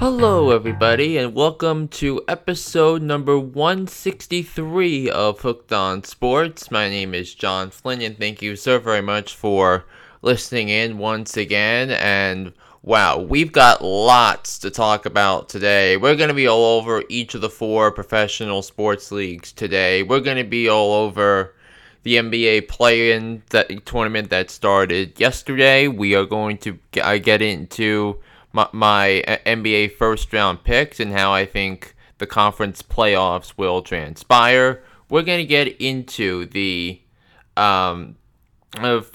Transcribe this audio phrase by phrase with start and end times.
[0.00, 6.70] Hello, everybody, and welcome to episode number 163 of Hooked on Sports.
[6.70, 9.84] My name is John Flynn, and thank you so very much for
[10.22, 11.90] listening in once again.
[11.90, 15.98] And wow, we've got lots to talk about today.
[15.98, 20.02] We're going to be all over each of the four professional sports leagues today.
[20.02, 21.54] We're going to be all over
[22.04, 25.88] the NBA play-in that tournament that started yesterday.
[25.88, 28.18] We are going to get into
[28.52, 33.82] my, my uh, NBA first round picks and how I think the conference playoffs will
[33.82, 34.82] transpire.
[35.08, 37.00] We're going to get into the
[37.56, 38.16] um,
[38.78, 39.10] of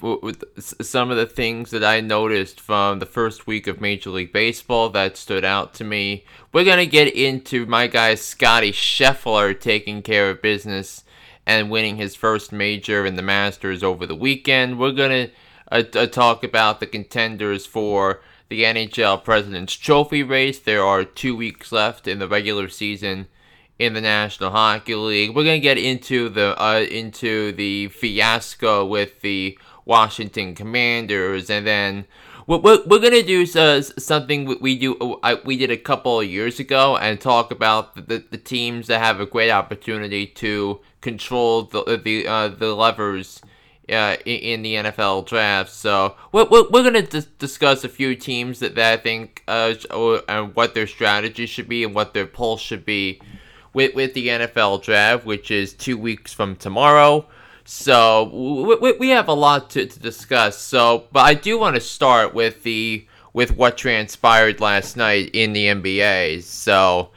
[0.58, 4.90] some of the things that I noticed from the first week of Major League Baseball
[4.90, 6.24] that stood out to me.
[6.52, 11.04] We're going to get into my guy Scottie Scheffler taking care of business
[11.46, 14.78] and winning his first major in the Masters over the weekend.
[14.78, 15.32] We're going to
[15.72, 20.58] uh, uh, talk about the contenders for the NHL President's Trophy race.
[20.58, 23.26] There are two weeks left in the regular season
[23.78, 25.34] in the National Hockey League.
[25.34, 32.06] We're gonna get into the uh, into the fiasco with the Washington Commanders, and then
[32.46, 36.26] we're, we're, we're gonna do uh, something we do uh, we did a couple of
[36.26, 40.80] years ago and talk about the, the, the teams that have a great opportunity to
[41.00, 43.40] control the the uh, the levers
[43.88, 45.70] uh, in, the NFL draft.
[45.70, 49.74] So we're, we're, we're going to discuss a few teams that, that I think uh,
[50.28, 53.20] and what their strategy should be and what their pulse should be
[53.72, 57.26] with, with the NFL draft, which is two weeks from tomorrow.
[57.64, 60.58] So we, we have a lot to, to discuss.
[60.58, 65.52] So, but I do want to start with the with what transpired last night in
[65.52, 66.42] the NBA.
[66.42, 67.10] So,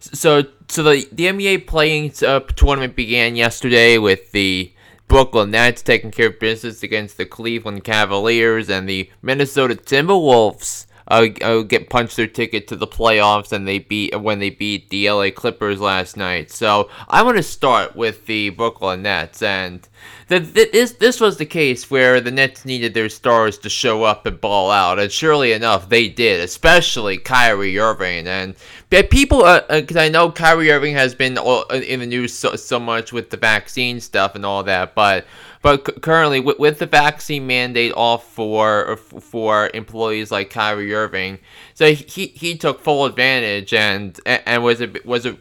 [0.00, 4.72] so so the the NBA play-in uh, tournament began yesterday with the
[5.08, 11.28] Brooklyn Nets taking care of business against the Cleveland Cavaliers and the Minnesota Timberwolves uh,
[11.42, 15.10] uh, get punched their ticket to the playoffs and they beat when they beat the
[15.10, 16.50] LA Clippers last night.
[16.50, 19.86] So I want to start with the Brooklyn Nets and
[20.28, 24.26] the, this this was the case where the Nets needed their stars to show up
[24.26, 26.40] and ball out, and surely enough, they did.
[26.40, 28.56] Especially Kyrie Irving, and
[28.90, 29.38] people,
[29.68, 32.80] because uh, uh I know Kyrie Irving has been uh, in the news so, so
[32.80, 35.26] much with the vaccine stuff and all that, but
[35.62, 41.38] but currently with, with the vaccine mandate off for for employees like Kyrie Irving,
[41.74, 45.36] so he he took full advantage and and was a was a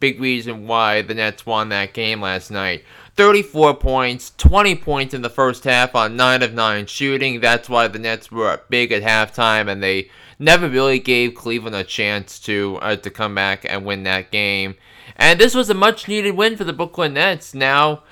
[0.00, 2.84] big reason why the Nets won that game last night.
[3.16, 7.40] 34 points, 20 points in the first half on 9 of 9 shooting.
[7.40, 11.84] That's why the Nets were big at halftime and they never really gave Cleveland a
[11.84, 14.74] chance to uh, to come back and win that game.
[15.16, 17.54] And this was a much needed win for the Brooklyn Nets.
[17.54, 18.02] Now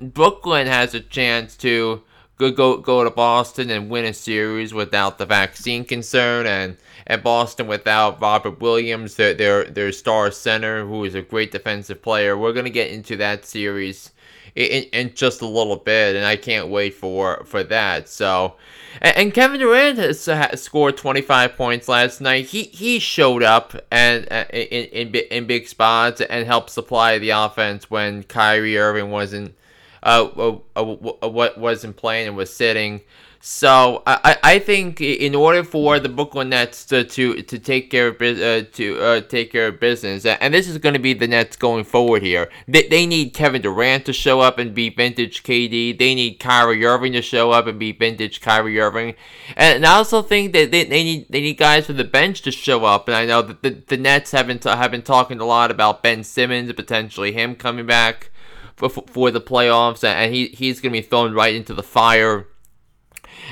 [0.00, 2.02] Brooklyn has a chance to
[2.38, 7.22] go, go go to Boston and win a series without the vaccine concern and and
[7.22, 12.36] Boston without Robert Williams, their their their star center, who is a great defensive player.
[12.36, 14.10] We're gonna get into that series
[14.54, 18.08] in, in just a little bit, and I can't wait for for that.
[18.08, 18.54] So,
[19.00, 22.46] and, and Kevin Durant has, has, scored 25 points last night.
[22.46, 27.30] He he showed up and uh, in, in in big spots and helped supply the
[27.30, 29.54] offense when Kyrie Irving wasn't
[30.02, 33.00] uh, uh, uh wasn't playing and was sitting.
[33.46, 38.08] So I, I think in order for the Brooklyn Nets to to, to take care
[38.08, 41.28] of uh, to uh, take care of business, and this is going to be the
[41.28, 42.50] Nets going forward here.
[42.66, 45.98] They, they need Kevin Durant to show up and be vintage KD.
[45.98, 49.14] They need Kyrie Irving to show up and be vintage Kyrie Irving,
[49.58, 52.50] and I also think that they, they need they need guys from the bench to
[52.50, 53.08] show up.
[53.08, 55.70] And I know that the, the Nets have been t- have been talking a lot
[55.70, 58.30] about Ben Simmons potentially him coming back
[58.74, 62.46] for for the playoffs, and he he's going to be thrown right into the fire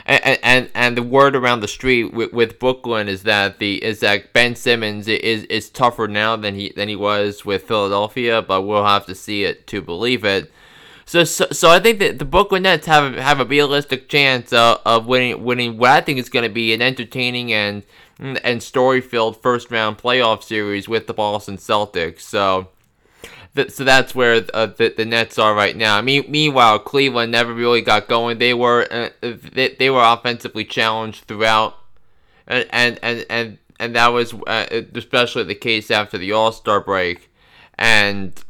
[0.07, 4.01] and, and and the word around the street with, with Brooklyn is that the is
[4.01, 8.63] that Ben Simmons is is tougher now than he than he was with Philadelphia, but
[8.63, 10.51] we'll have to see it to believe it.
[11.05, 14.79] So, so, so I think that the Brooklyn Nets have have a realistic chance uh,
[14.87, 17.83] of winning winning what I think is going to be an entertaining and
[18.19, 22.21] and story filled first round playoff series with the Boston Celtics.
[22.21, 22.69] So
[23.69, 26.01] so that's where uh, the, the Nets are right now.
[26.01, 28.39] Me- meanwhile, Cleveland never really got going.
[28.39, 31.77] They were uh, they, they were offensively challenged throughout,
[32.47, 36.81] and and and and, and that was uh, especially the case after the All Star
[36.81, 37.31] break,
[37.79, 38.43] and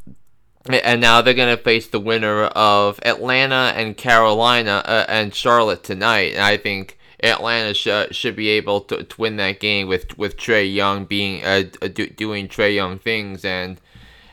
[0.71, 6.35] and now they're gonna face the winner of Atlanta and Carolina uh, and Charlotte tonight.
[6.35, 6.99] And I think.
[7.25, 11.45] Atlanta sh- should be able to, to win that game with with Trae Young being
[11.45, 11.63] uh,
[11.95, 13.81] do- doing Trae Young things and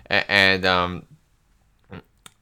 [0.10, 1.06] and um,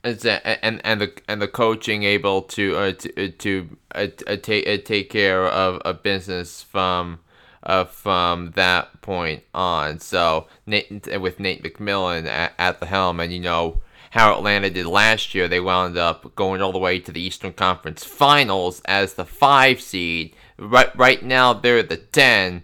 [0.04, 4.68] and and the and the coaching able to uh, to uh, to uh, uh, take
[4.68, 7.20] uh, take care of a business from
[7.64, 10.00] uh, from that point on.
[10.00, 13.82] So Nate, with Nate McMillan at, at the helm, and you know
[14.12, 17.54] how Atlanta did last year, they wound up going all the way to the Eastern
[17.54, 20.34] Conference Finals as the five seed.
[20.58, 22.64] Right, right now they're the ten.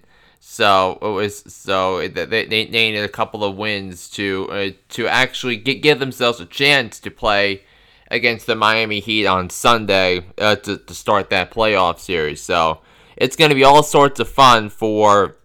[0.54, 5.58] So it was so they, they, needed a couple of wins to uh, to actually
[5.58, 7.64] get, give themselves a chance to play
[8.12, 12.44] against the Miami Heat on Sunday uh, to, to start that playoff series.
[12.44, 12.82] So
[13.18, 15.38] it's going to be all sorts of fun for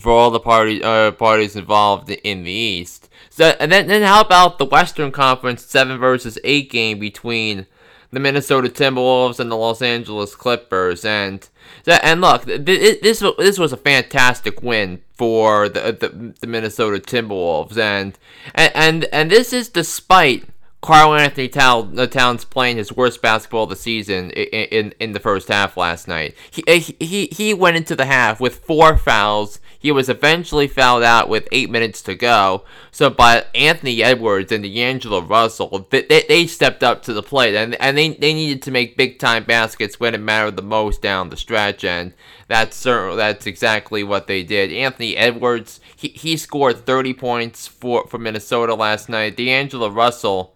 [0.00, 3.08] for all the parties uh, parties involved in the East.
[3.30, 7.68] So and then then how about the Western Conference seven versus eight game between
[8.10, 11.48] the Minnesota Timberwolves and the Los Angeles Clippers and
[11.86, 17.76] and look this this was a fantastic win for the the, the Minnesota Timberwolves.
[17.76, 18.18] And
[18.54, 20.44] and and this is despite
[20.84, 25.78] Karl-Anthony Towns playing his worst basketball of the season in, in, in the first half
[25.78, 26.36] last night.
[26.66, 29.60] Eh, he, he, he went into the half with four fouls.
[29.78, 32.64] He was eventually fouled out with eight minutes to go.
[32.90, 37.54] So, but Anthony Edwards and D'Angelo Russell, they, they, they stepped up to the plate
[37.54, 41.00] and, and they, they needed to make big time baskets when it mattered the most
[41.00, 41.82] down the stretch.
[41.82, 42.12] And
[42.46, 44.70] that's certainly, that's exactly what they did.
[44.70, 49.38] Anthony Edwards, he, he scored 30 points for, for Minnesota last night.
[49.38, 50.54] D'Angelo Russell,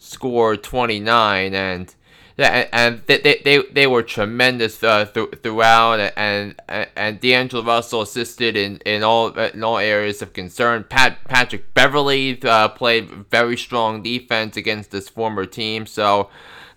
[0.00, 1.94] scored 29 and
[2.42, 8.78] and they, they, they were tremendous uh, th- throughout, and and D'Angelo Russell assisted in,
[8.86, 10.84] in all in all areas of concern.
[10.88, 16.30] Pat Patrick Beverley uh, played very strong defense against this former team, so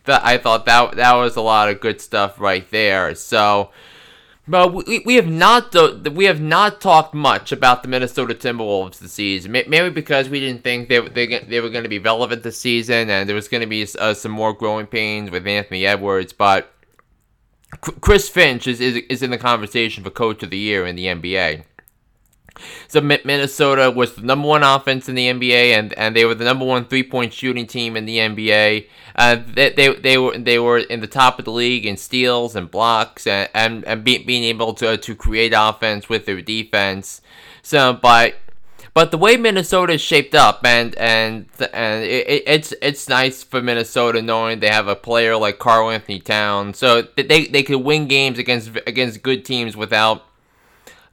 [0.04, 3.16] that I thought that that was a lot of good stuff right there.
[3.16, 3.72] So
[4.48, 5.74] but we, we have not
[6.14, 9.52] we have not talked much about the Minnesota Timberwolves this season.
[9.52, 13.10] Maybe because we didn't think they they, they were going to be relevant this season,
[13.10, 16.34] and there was going to be uh, some more growing pains with Anthony Edwards.
[16.34, 16.74] But
[17.80, 21.06] Chris Finch is, is is in the conversation for Coach of the Year in the
[21.06, 21.64] NBA.
[22.88, 26.46] So Minnesota was the number one offense in the NBA, and, and they were the
[26.46, 28.88] number one three point shooting team in the NBA.
[29.16, 32.56] Uh, they, they, they were they were in the top of the league in steals
[32.56, 37.22] and blocks, and and, and be, being able to to create offense with their defense.
[37.62, 38.36] So, but
[38.94, 43.62] but the way Minnesota is shaped up, and and and it, it's it's nice for
[43.62, 48.38] Minnesota knowing they have a player like Karl-Anthony Towns, so they they could win games
[48.38, 50.26] against against good teams without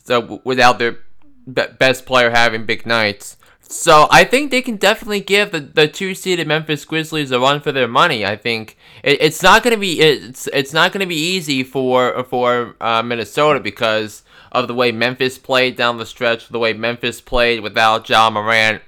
[0.05, 0.99] so without their
[1.47, 3.37] best player having big nights.
[3.63, 7.61] So I think they can definitely give the, the two seeded Memphis Grizzlies a run
[7.61, 8.27] for their money.
[8.27, 12.75] I think it, it's not gonna be it's it's not gonna be easy for for
[12.81, 17.61] uh, Minnesota because of the way Memphis played down the stretch, the way Memphis played
[17.61, 18.83] without Ja Morant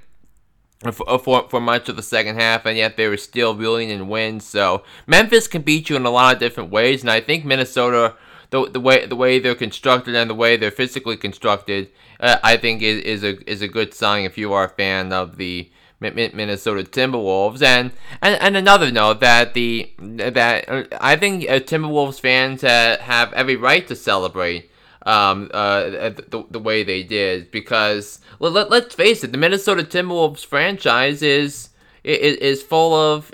[0.91, 4.09] for, for, for much of the second half, and yet they were still reeling in
[4.09, 4.45] wins.
[4.45, 8.17] So Memphis can beat you in a lot of different ways, and I think Minnesota
[8.53, 11.91] the, the way the way they're constructed and the way they're physically constructed,
[12.21, 15.13] uh, I think is, is a is a good sign if you are a fan
[15.13, 15.71] of the
[16.01, 17.63] Minnesota Timberwolves.
[17.63, 23.33] And, and and another note that the that uh, I think uh, Timberwolves fans have
[23.33, 24.71] every right to celebrate
[25.07, 29.83] um, uh, the, the way they did because let, let, let's face it, the Minnesota
[29.83, 31.71] Timberwolves franchise is
[32.05, 33.33] is, is full of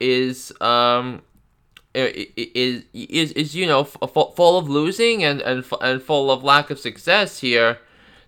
[0.00, 1.22] is um
[1.94, 6.78] is is is you know full of losing and and and full of lack of
[6.78, 7.78] success here.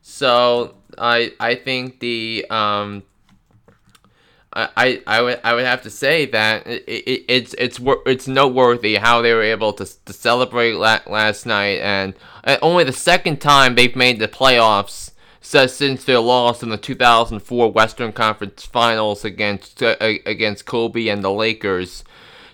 [0.03, 3.03] So I I think the um
[4.59, 8.95] I, I would I would have to say that it, it, it's it's it's noteworthy
[8.95, 12.15] how they were able to, to celebrate la- last night and
[12.63, 18.13] only the second time they've made the playoffs since their loss in the 2004 Western
[18.13, 22.03] Conference Finals against uh, against Kobe and the Lakers.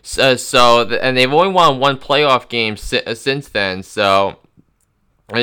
[0.02, 3.82] So, so and they've only won one playoff game si- uh, since then.
[3.84, 4.38] So,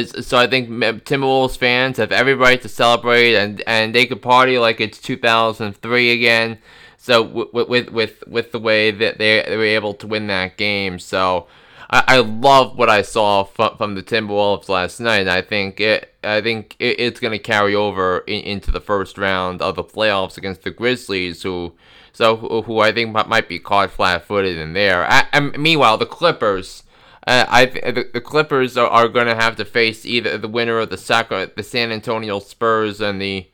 [0.03, 4.59] so I think Timberwolves fans have every right to celebrate, and and they could party
[4.59, 6.59] like it's 2003 again.
[6.97, 10.57] So with with with, with the way that they, they were able to win that
[10.57, 11.47] game, so.
[11.91, 15.27] I, love what I saw from, from the Timberwolves last night.
[15.27, 19.17] I think it I think it, it's going to carry over in, into the first
[19.17, 21.73] round of the playoffs against the Grizzlies, who
[22.13, 25.07] so who, who I think might be caught flat-footed in there.
[25.33, 26.83] and meanwhile, the Clippers.
[27.27, 30.79] Uh, I the, the Clippers are, are going to have to face either the winner
[30.79, 33.47] of the Sacra, the San Antonio Spurs and the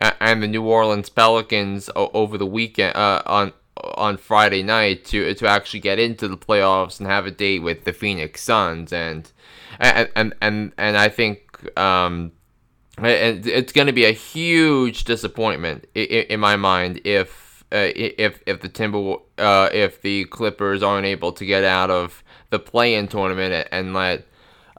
[0.00, 3.52] uh, and the New Orleans Pelicans o- over the weekend uh, on
[3.96, 7.84] on Friday night to to actually get into the playoffs and have a date with
[7.84, 9.30] the Phoenix Suns and
[9.78, 12.32] and and and, and I think um
[12.98, 18.60] it's going to be a huge disappointment in, in my mind if uh, if if
[18.60, 23.68] the Timber uh, if the Clippers aren't able to get out of the play-in tournament
[23.72, 24.24] and let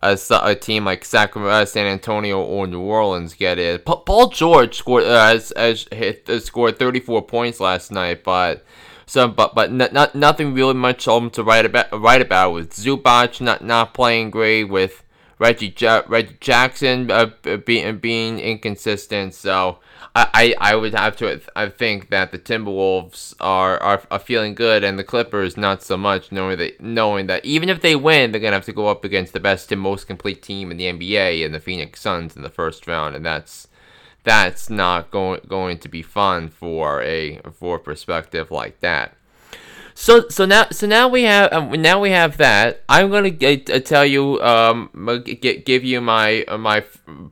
[0.01, 3.85] a, a team like Sacramento, uh, San Antonio, or New Orleans get it.
[3.85, 8.63] Paul George scored uh, has, hit, uh, scored 34 points last night, but
[9.05, 13.41] so but but n- not nothing really much to write about write about with Zubac
[13.41, 15.03] not not playing great with
[15.39, 17.31] Reggie ja- Reggie Jackson uh,
[17.65, 19.33] being being inconsistent.
[19.33, 19.79] So
[20.15, 24.83] I, I would have to I think that the Timberwolves are, are are feeling good
[24.83, 28.41] and the Clippers not so much knowing that knowing that even if they win they're
[28.41, 31.45] gonna have to go up against the best and most complete team in the NBA
[31.45, 33.67] and the Phoenix Suns in the first round and that's
[34.23, 39.15] that's not going going to be fun for a for a perspective like that.
[39.99, 42.83] So so now so now we have um, now we have that.
[42.87, 44.91] I'm gonna uh, tell you um
[45.25, 46.83] get, give you my uh, my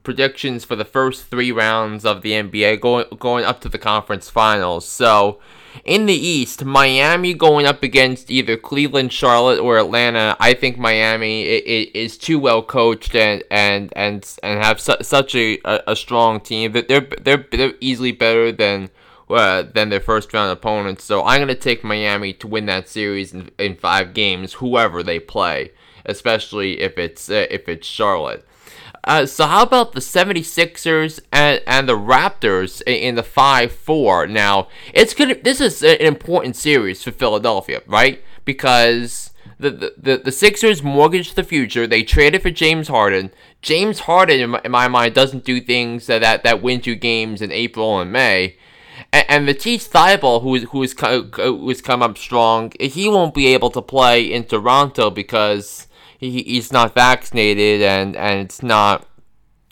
[0.01, 4.31] predictions for the first three rounds of the NBA going going up to the conference
[4.31, 4.87] finals.
[4.87, 5.39] So
[5.83, 10.35] in the East, Miami going up against either Cleveland, Charlotte, or Atlanta.
[10.39, 15.59] I think Miami is too well coached and and and and have su- such a,
[15.65, 18.89] a, strong team that they're they're they're easily better than
[19.29, 21.03] uh, than their first round opponents.
[21.03, 25.03] So I'm going to take Miami to win that series in, in five games, whoever
[25.03, 25.71] they play,
[26.05, 28.45] especially if it's uh, if it's Charlotte.
[29.03, 34.27] Uh, so how about the 76ers and, and the Raptors in, the 5-4?
[34.27, 38.23] Now, it's gonna this is an important series for Philadelphia, right?
[38.45, 41.87] Because the, the, the, the Sixers mortgaged the future.
[41.87, 43.31] They traded for James Harden.
[43.61, 46.95] James Harden, in my, in my mind, doesn't do things that, that, that win you
[46.95, 48.57] games in April and May.
[49.15, 50.93] And, and Matisse Thybulle, who is who is
[51.35, 56.73] who's come up strong, he won't be able to play in Toronto because he, he's
[56.73, 59.07] not vaccinated and and it's not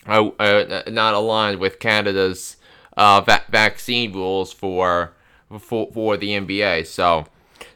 [0.07, 2.55] uh, uh, not aligned with Canada's
[2.95, 5.13] uh, va- vaccine rules for
[5.59, 6.87] for for the NBA.
[6.87, 7.25] So.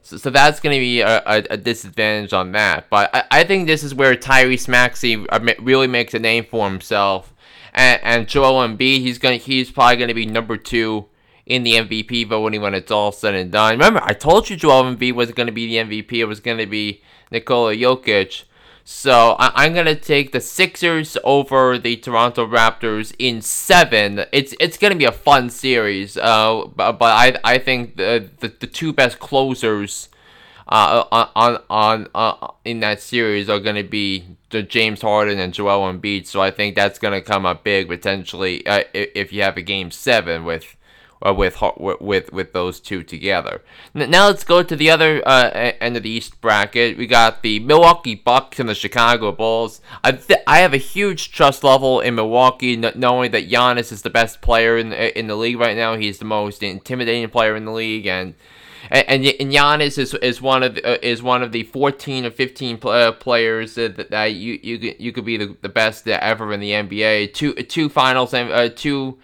[0.02, 2.90] So, so that's going to be a, a, a, disadvantage on that.
[2.90, 6.70] But I, I think this is where Tyrese Maxey uh, really makes a name for
[6.70, 7.34] himself.
[7.74, 11.08] And, and Joel Embiid, he's gonna he's probably going to be number two
[11.48, 13.74] in the MVP voting when it's all said and done.
[13.74, 16.12] Remember, I told you Joel Embiid was going to be the MVP.
[16.14, 17.02] It was going to be
[17.32, 18.44] Nikola Jokic.
[18.90, 24.24] So I- am gonna take the Sixers over the Toronto Raptors in seven.
[24.32, 26.16] It's it's gonna be a fun series.
[26.16, 30.08] Uh, but, but I I think the, the the two best closers
[30.70, 35.54] uh, on on uh, in that series are going to be the James Harden and
[35.54, 36.26] Joel Embiid.
[36.26, 39.62] So I think that's going to come up big potentially uh, if you have a
[39.62, 40.77] game seven with
[41.26, 43.64] uh, with with with those two together.
[43.94, 46.98] Now let's go to the other uh, end of the East bracket.
[46.98, 49.82] We got the Milwaukee Bucks and the Chicago Bulls.
[50.04, 54.10] I th- I have a huge trust level in Milwaukee, knowing that Giannis is the
[54.10, 55.96] best player in in the league right now.
[55.98, 58.36] He's the most intimidating player in the league, and
[58.90, 62.32] and, and Giannis is, is one of the, uh, is one of the 14 or
[62.32, 66.54] 15 pl- uh, players that, that you you you could be the, the best ever
[66.54, 67.34] in the NBA.
[67.34, 69.18] Two two finals and uh, two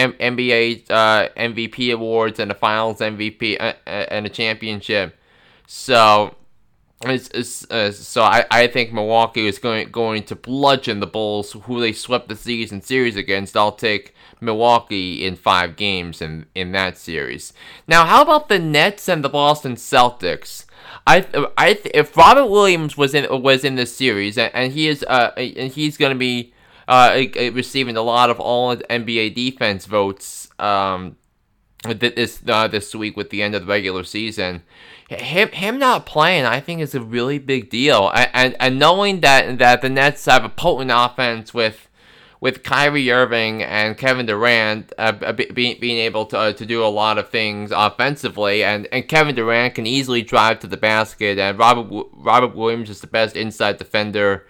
[0.00, 5.16] M- NBA uh, MVP awards and a Finals MVP uh, uh, and a championship.
[5.66, 6.34] So,
[7.04, 11.52] it's, it's, uh, so I, I think Milwaukee is going going to bludgeon the Bulls,
[11.52, 13.56] who they swept the season series against.
[13.56, 17.52] I'll take Milwaukee in five games in in that series.
[17.86, 20.64] Now, how about the Nets and the Boston Celtics?
[21.06, 21.26] I
[21.56, 25.32] I if Robert Williams was in was in this series and, and he is uh
[25.36, 26.52] and he's going to be
[26.90, 31.16] uh, receiving a lot of all NBA defense votes um,
[31.84, 34.64] this uh, this week with the end of the regular season.
[35.08, 38.10] Him him not playing, I think, is a really big deal.
[38.12, 41.88] And, and and knowing that that the Nets have a potent offense with
[42.40, 46.88] with Kyrie Irving and Kevin Durant uh, being being able to uh, to do a
[46.88, 51.56] lot of things offensively, and, and Kevin Durant can easily drive to the basket, and
[51.56, 54.46] Robert Robert Williams is the best inside defender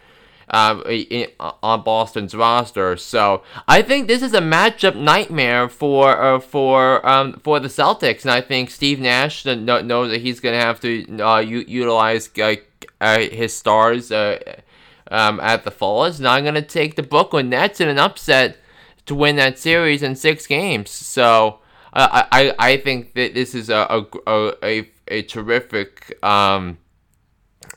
[0.50, 2.96] uh, in, on Boston's roster.
[2.96, 8.22] So I think this is a matchup nightmare for uh, for um, for the Celtics,
[8.22, 12.30] and I think Steve Nash knows that he's going to have to uh, u- utilize
[12.38, 12.56] uh,
[13.00, 14.38] uh, his stars uh,
[15.10, 16.18] um, at the fullest.
[16.18, 18.58] And I'm going to take the Brooklyn Nets in an upset
[19.06, 20.90] to win that series in six games.
[20.90, 21.58] So.
[21.92, 26.78] I, I I think that this is a a, a, a terrific um,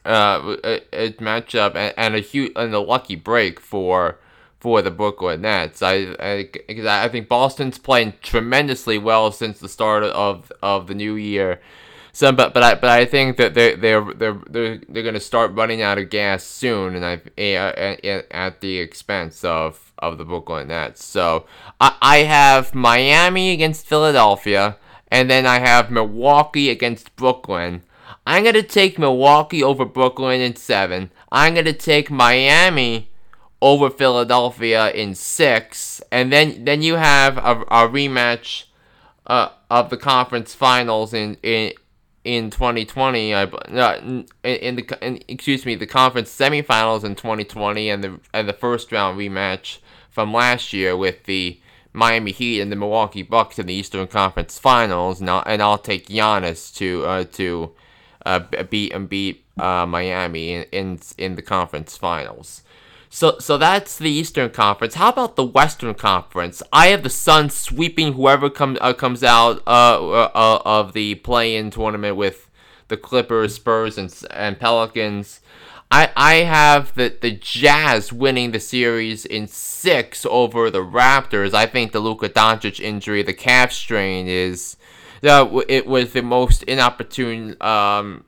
[0.06, 4.20] uh, a, a matchup and, and a huge and a lucky break for
[4.60, 5.82] for the Brooklyn Nets.
[5.82, 11.16] I I, I think Boston's playing tremendously well since the start of of the new
[11.16, 11.60] year.
[12.16, 15.52] So, but but I but I think that they they're they're they're they're gonna start
[15.54, 20.68] running out of gas soon, and I at, at the expense of of the Brooklyn
[20.68, 21.04] Nets.
[21.04, 21.48] So
[21.82, 24.78] I I have Miami against Philadelphia,
[25.10, 27.82] and then I have Milwaukee against Brooklyn.
[28.26, 31.12] I'm going to take Milwaukee over Brooklyn in seven.
[31.32, 33.10] I'm going to take Miami
[33.62, 38.66] over Philadelphia in six, and then then you have a, a rematch
[39.28, 41.74] uh, of the conference finals in in
[42.24, 43.34] in 2020.
[43.34, 48.48] I uh, in, the in, excuse me the conference semifinals in 2020, and the and
[48.48, 51.60] the first round rematch from last year with the
[51.94, 55.22] Miami Heat and the Milwaukee Bucks in the Eastern Conference Finals.
[55.22, 57.72] And I'll, and I'll take Giannis to uh, to
[58.26, 58.40] uh,
[58.70, 62.64] beat and beat uh, Miami in, in in the conference finals.
[63.10, 64.96] So so that's the Eastern Conference.
[64.96, 66.64] How about the Western Conference?
[66.74, 71.70] I have the Suns sweeping whoever comes uh, comes out uh, uh, of the play-in
[71.70, 72.50] tournament with
[72.88, 75.42] the Clippers, Spurs, and and Pelicans.
[75.92, 81.54] I, I have the, the Jazz winning the series in six over the Raptors.
[81.54, 84.76] I think the Luka Doncic injury, the calf strain, is
[85.24, 88.26] uh, it was the most inopportune um,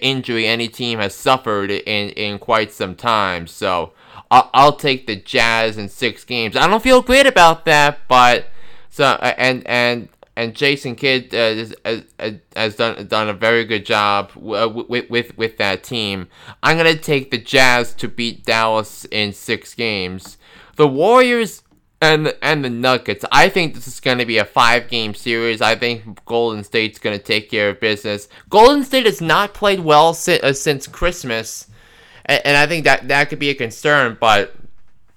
[0.00, 3.46] injury any team has suffered in, in quite some time.
[3.46, 3.92] So
[4.30, 6.56] I'll, I'll take the Jazz in six games.
[6.56, 8.46] I don't feel great about that, but
[8.90, 14.32] so and and and Jason Kidd uh, has, has done done a very good job
[14.34, 16.28] with, with with that team.
[16.62, 20.38] I'm gonna take the Jazz to beat Dallas in six games.
[20.76, 21.62] The Warriors
[22.00, 23.24] and and the Nuggets.
[23.30, 25.60] I think this is gonna be a five game series.
[25.60, 28.28] I think Golden State's gonna take care of business.
[28.48, 31.66] Golden State has not played well si- uh, since Christmas,
[32.26, 34.54] and, and I think that that could be a concern, but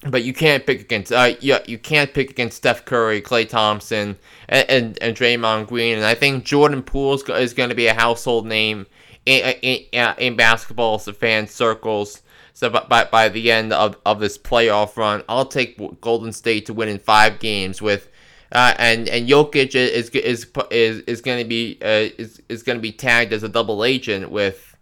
[0.09, 4.17] but you can't pick against uh you, you can't pick against Steph Curry, Klay Thompson,
[4.49, 7.93] and, and, and Draymond Green, and I think Jordan Poole is going to be a
[7.93, 8.85] household name
[9.25, 12.22] in in, in basketball so fan circles.
[12.53, 16.73] So by, by the end of, of this playoff run, I'll take Golden State to
[16.73, 18.09] win in five games with.
[18.51, 22.77] Uh, and and Jokic is is is is going to be uh, is is going
[22.77, 24.72] to be tagged as a double agent with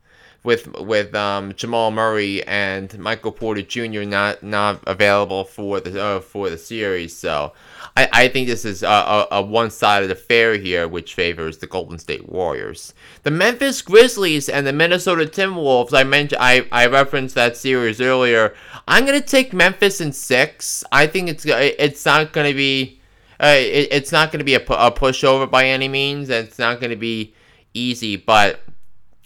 [0.44, 4.02] with with um, Jamal Murray and Michael Porter Jr.
[4.02, 7.16] not not available for the uh, for the series.
[7.16, 7.54] So
[7.96, 12.00] I, I think this is a, a, a one-sided affair here, which favors the Golden
[12.00, 12.94] State Warriors.
[13.24, 15.94] The Memphis Grizzlies and the Minnesota Timberwolves.
[15.94, 18.56] I mentioned I, I referenced that series earlier.
[18.88, 20.84] I'm gonna take Memphis in six.
[20.92, 22.98] I think it's it's not gonna be.
[23.40, 26.60] Uh, it, it's not going to be a, a pushover by any means, and it's
[26.60, 27.34] not going to be
[27.74, 28.16] easy.
[28.16, 28.62] But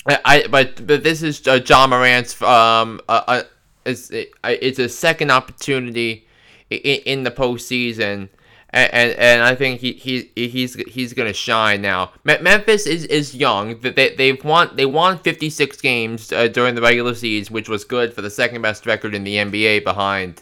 [0.07, 3.43] I, but but this is uh, Ja Morant's um uh, uh
[3.85, 6.27] it's it, it's a second opportunity
[6.69, 8.29] in, in the postseason.
[8.71, 12.11] And, and, and I think he, he he's he's gonna shine now.
[12.25, 13.79] Memphis is, is young.
[13.79, 18.13] They they've won they won 56 games uh, during the regular season, which was good
[18.13, 20.41] for the second best record in the NBA behind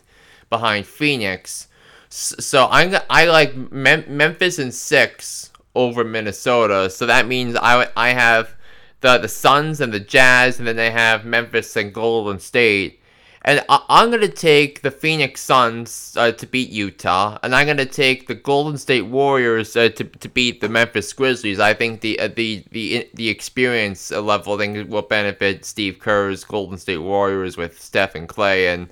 [0.49, 1.67] behind Phoenix.
[2.09, 6.89] So I'm I like Mem- Memphis in six over Minnesota.
[6.89, 8.55] So that means I I have
[9.03, 13.01] the the Suns and the Jazz, and then they have Memphis and Golden State.
[13.45, 17.85] And I, am gonna take the Phoenix Suns uh, to beat Utah, and I'm gonna
[17.85, 21.59] take the Golden State Warriors uh, to, to beat the Memphis Grizzlies.
[21.59, 26.77] I think the uh, the the the experience level thing will benefit Steve Kerr's Golden
[26.77, 28.87] State Warriors with Steph and Klay and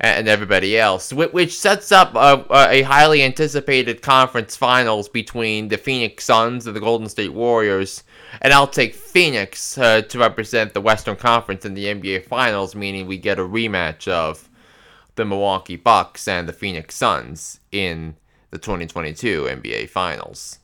[0.00, 6.24] and everybody else, which sets up a, a, highly anticipated conference finals between the Phoenix
[6.24, 8.02] Suns and the Golden State Warriors.
[8.40, 13.06] And I'll take Phoenix uh, to represent the Western Conference in the NBA Finals, meaning
[13.06, 14.48] we get a rematch of
[15.16, 18.16] the Milwaukee Bucks and the Phoenix Suns in
[18.50, 20.58] the 2022 NBA Finals.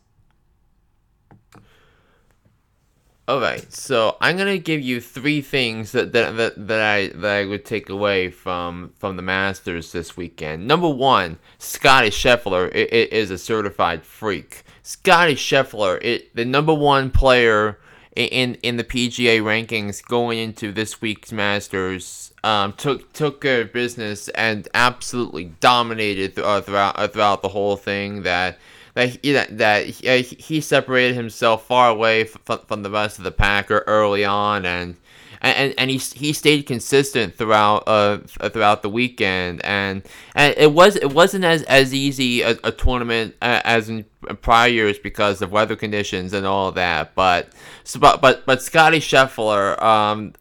[3.28, 7.44] Alright, so I'm gonna give you three things that, that that that I that I
[7.44, 10.66] would take away from from the Masters this weekend.
[10.66, 14.62] Number one, Scottie Scheffler is a certified freak.
[14.88, 17.79] Scottie Scheffler, it, the number one player
[18.16, 23.72] in in the PGA rankings going into this week's Masters, um, took took care of
[23.74, 28.22] business and absolutely dominated th- uh, throughout uh, throughout the whole thing.
[28.22, 28.59] That
[28.94, 33.31] that he, that he, he separated himself far away from, from the rest of the
[33.31, 34.96] pack early on, and
[35.40, 40.03] and and he he stayed consistent throughout uh throughout the weekend, and
[40.35, 44.05] and it was it wasn't as as easy a, a tournament as in
[44.42, 47.53] prior years because of weather conditions and all that, but
[47.98, 50.35] but but but Scottie Scheffler um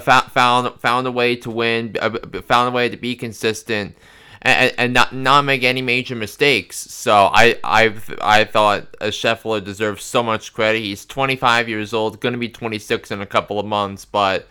[0.00, 2.10] found found a way to win, uh,
[2.42, 3.96] found a way to be consistent
[4.42, 6.76] and, and not not make any major mistakes.
[6.76, 10.80] So I I I thought Scheffler deserves so much credit.
[10.80, 14.46] He's 25 years old, going to be 26 in a couple of months, but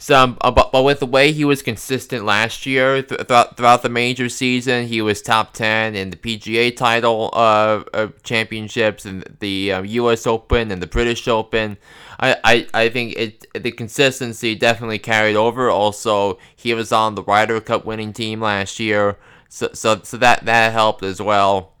[0.00, 3.82] some uh, but, but with the way he was consistent last year th- throughout, throughout
[3.82, 9.24] the major season, he was top 10 in the PGA title uh, uh championships and
[9.40, 10.24] the uh, U.S.
[10.26, 11.76] Open and the British Open.
[12.18, 15.70] I, I, I think it the consistency definitely carried over.
[15.70, 20.44] Also, he was on the Ryder Cup winning team last year, so so, so that
[20.44, 21.74] that helped as well.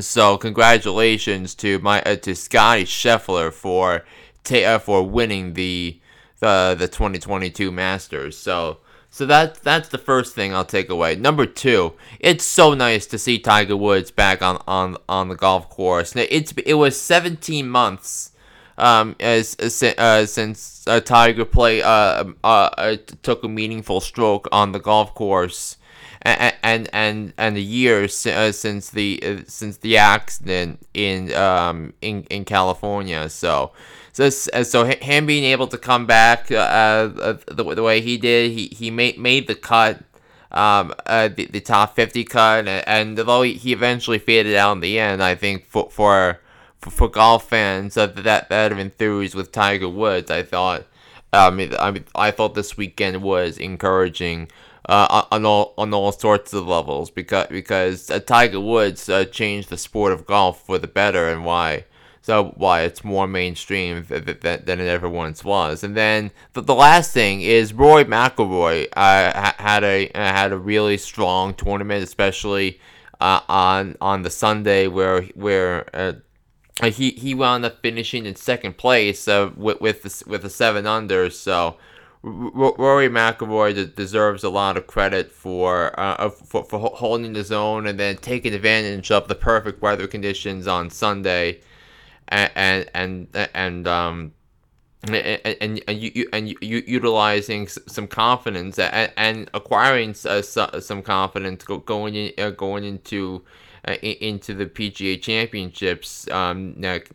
[0.00, 4.04] So congratulations to my uh, to Scottie Scheffler for
[4.44, 6.00] ta- uh, for winning the
[6.40, 8.38] the the 2022 Masters.
[8.38, 8.78] So
[9.10, 11.14] so that that's the first thing I'll take away.
[11.16, 15.68] Number two, it's so nice to see Tiger Woods back on on on the golf
[15.68, 16.16] course.
[16.16, 18.32] It's it was 17 months
[18.78, 24.48] um, as, as uh, since uh, Tiger play uh, uh, uh, took a meaningful stroke
[24.52, 25.76] on the golf course,
[26.22, 32.22] and and and, and the years uh, since the since the accident in um in
[32.30, 33.28] in California.
[33.28, 33.72] So.
[34.10, 38.66] So, so him being able to come back uh, the, the way he did, he,
[38.66, 40.02] he made made the cut,
[40.50, 44.80] um, uh, the, the top 50 cut, and, and although he eventually faded out in
[44.80, 46.40] the end, I think for for
[46.80, 50.84] for, for golf fans that that that have enthused with Tiger Woods, I thought,
[51.32, 54.50] I mean, I mean, I thought this weekend was encouraging.
[54.88, 59.68] Uh, on all on all sorts of levels because because uh, Tiger Woods uh, changed
[59.68, 61.84] the sport of golf for the better and why
[62.28, 65.82] so why it's more mainstream th- th- th- than it ever once was.
[65.82, 70.52] And then the, the last thing is Roy McIlroy uh, ha- had a uh, had
[70.52, 72.80] a really strong tournament, especially
[73.20, 75.86] uh, on on the Sunday where where
[76.82, 80.86] he he wound up finishing in second place uh, with with the, with a seven
[80.86, 81.30] under.
[81.30, 81.76] So
[82.24, 87.86] R- Rory McIlroy deserves a lot of credit for, uh, for for holding his own
[87.86, 91.60] and then taking advantage of the perfect weather conditions on Sunday,
[92.28, 94.32] and and and, and um.
[95.04, 102.16] And, and, you, and you, utilizing some confidence and, and acquiring uh, some confidence going
[102.16, 103.44] in, uh, going into
[103.86, 107.12] uh, into the PGA Championships um, next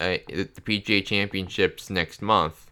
[0.00, 2.70] uh, the PGA Championships next month.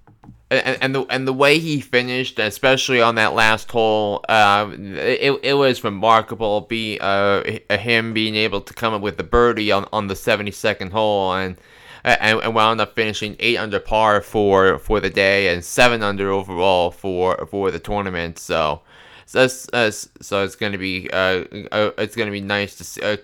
[0.50, 5.40] And, and the and the way he finished, especially on that last hole, uh, it,
[5.42, 6.62] it was remarkable.
[6.62, 10.50] Be uh, him being able to come up with the birdie on, on the seventy
[10.50, 11.56] second hole, and,
[12.04, 16.30] and and wound up finishing eight under par for for the day and seven under
[16.30, 18.38] overall for for the tournament.
[18.38, 18.82] So
[19.26, 23.16] so that's so it's gonna be uh, uh it's gonna be nice to see, uh,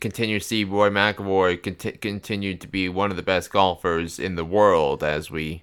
[0.00, 4.36] continue to see Roy McIlroy conti- continue to be one of the best golfers in
[4.36, 5.62] the world as we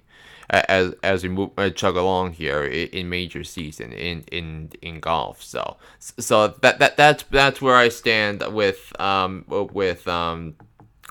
[0.50, 5.00] as as we move uh, chug along here in, in, major season in in in
[5.00, 5.42] golf.
[5.42, 10.54] So so that that that's that's where I stand with um with um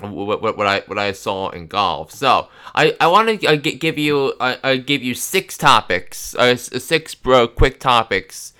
[0.01, 2.11] what, what, what I what I saw in golf.
[2.11, 6.55] So I I want to uh, give you uh, uh, give you six topics, uh,
[6.55, 8.53] six bro, quick topics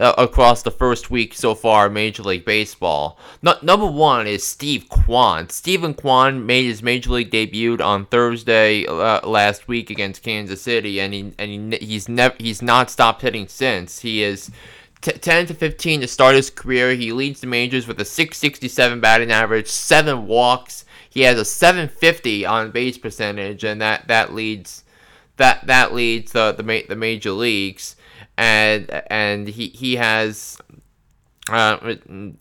[0.00, 3.18] uh, across the first week so far Major League Baseball.
[3.42, 5.50] No, number one is Steve Kwan.
[5.50, 11.00] Steven Kwan made his Major League debut on Thursday uh, last week against Kansas City,
[11.00, 14.00] and he and he, he's never he's not stopped hitting since.
[14.00, 14.50] He is.
[15.02, 16.92] T- 10 to 15 to start his career.
[16.94, 20.84] He leads the majors with a 667 batting average, 7 walks.
[21.08, 24.84] He has a 750 on base percentage and that that leads
[25.38, 27.96] that that leads the the major leagues
[28.40, 30.56] and and he he has
[31.50, 31.96] uh,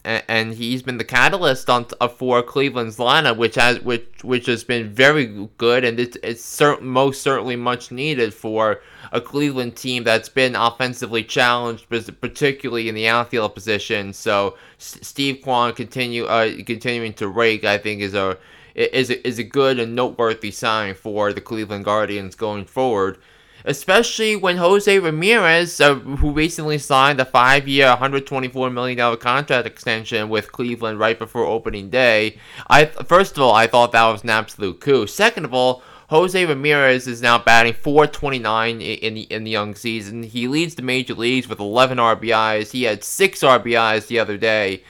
[0.05, 4.63] and he's been the catalyst on uh, for Cleveland's lineup, which has which which has
[4.63, 5.25] been very
[5.57, 8.81] good, and it's it's most certainly much needed for
[9.11, 14.13] a Cleveland team that's been offensively challenged, particularly in the outfield position.
[14.13, 18.37] So S- Steve Kwan continue uh, continuing to rake, I think, is a
[18.73, 23.17] is a, is a good and noteworthy sign for the Cleveland Guardians going forward
[23.65, 30.51] especially when Jose Ramirez, uh, who recently signed a five-year, $124 million contract extension with
[30.51, 32.37] Cleveland right before opening day.
[32.69, 35.07] I first of all, I thought that was an absolute coup.
[35.07, 40.23] Second of all, Jose Ramirez is now batting 429 in the in the young season.
[40.23, 42.71] He leads the major leagues with 11 RBIs.
[42.71, 44.83] He had six RBIs the other day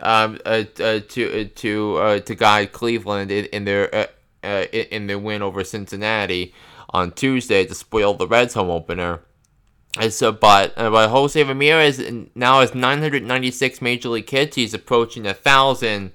[0.00, 4.06] um, uh, uh, to uh, to uh, to guide Cleveland in, in their uh,
[4.42, 6.52] uh, in their win over Cincinnati
[6.90, 9.20] on Tuesday to spoil the Reds home opener.
[9.98, 12.02] And so, but, uh, but Jose Ramirez
[12.34, 14.56] now has 996 major league hits.
[14.56, 16.12] He's approaching a thousand.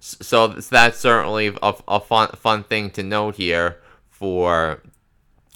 [0.00, 4.82] So that's certainly a, a fun fun thing to note here for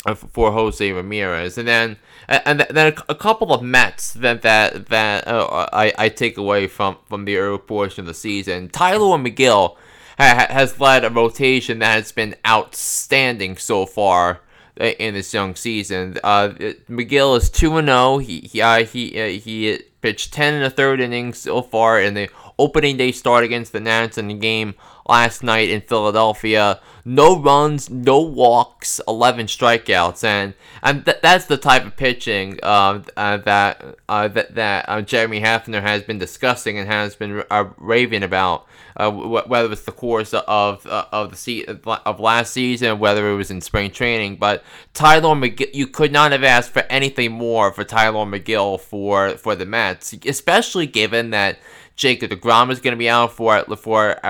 [0.07, 1.59] uh, for Jose Ramirez.
[1.59, 6.39] And then and then a couple of Mets that that that uh, I, I take
[6.39, 8.71] away from from the early portion of the season.
[8.71, 9.77] Tylor Megill
[10.19, 14.41] ha- has led a rotation that has been outstanding so far
[14.79, 16.19] in this young season.
[16.23, 16.51] Uh,
[16.89, 17.99] Megill is two and zero.
[17.99, 18.19] Oh.
[18.19, 22.15] He he uh, he uh, he pitched ten and a third innings so far in
[22.15, 24.75] the opening day start against the Nats in the game
[25.09, 26.81] last night in Philadelphia.
[27.09, 33.03] No runs, no walks, 11 strikeouts, and and th- that's the type of pitching uh,
[33.17, 37.71] uh, that uh, that that uh, Jeremy Hefner has been discussing and has been uh,
[37.79, 38.67] raving about.
[38.95, 43.51] Uh, whether it's the course of of the se- of last season, whether it was
[43.51, 47.85] in spring training, but Tylor Megill, you could not have asked for anything more for
[47.85, 51.59] Tylor Megill for for the Mets, especially given that
[51.97, 54.21] Jacob DeGrom is going to be out for for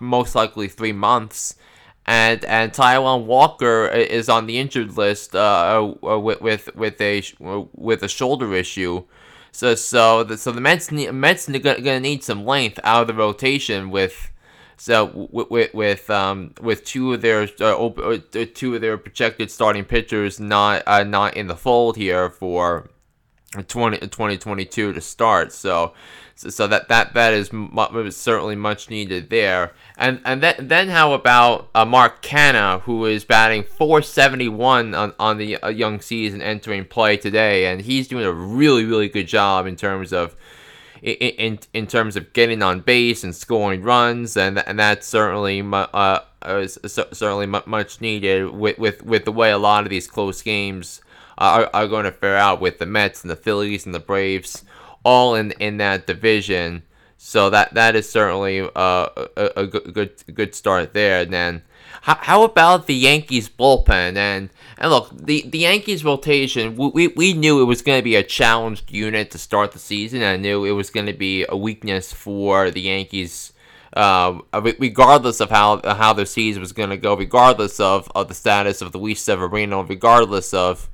[0.00, 1.56] most likely three months
[2.06, 7.22] and and Taijuan Walker is on the injured list uh, uh with with with a
[7.74, 9.04] with a shoulder issue.
[9.52, 13.90] So so the, so the Mets Mets gonna need some length out of the rotation
[13.90, 14.30] with
[14.76, 18.18] so with with, um with two of their uh, uh
[18.54, 22.90] two of their projected starting pitchers not uh, not in the fold here for
[23.68, 25.52] 20, 2022 to start.
[25.52, 25.92] So
[26.34, 29.72] so, so that that that is mu- certainly much needed there.
[29.96, 35.38] And and then then how about uh, Mark Canha, who is batting 471 on on
[35.38, 39.66] the uh, young season entering play today, and he's doing a really really good job
[39.66, 40.36] in terms of.
[41.02, 45.60] In, in, in terms of getting on base and scoring runs, and and that's certainly
[45.60, 46.20] uh,
[46.76, 51.00] certainly much needed with, with, with the way a lot of these close games
[51.38, 54.64] are, are going to fare out with the Mets and the Phillies and the Braves
[55.04, 56.82] all in in that division.
[57.24, 61.20] So that that is certainly uh, a, a, good, good start there.
[61.20, 61.62] And then
[62.02, 64.16] how, how about the Yankees bullpen?
[64.16, 68.16] And and look, the, the Yankees rotation, we, we knew it was going to be
[68.16, 70.24] a challenged unit to start the season.
[70.24, 73.52] I knew it was going to be a weakness for the Yankees,
[73.92, 78.34] uh, regardless of how how their season was going to go, regardless of, of the
[78.34, 80.90] status of the Luis Severino, regardless of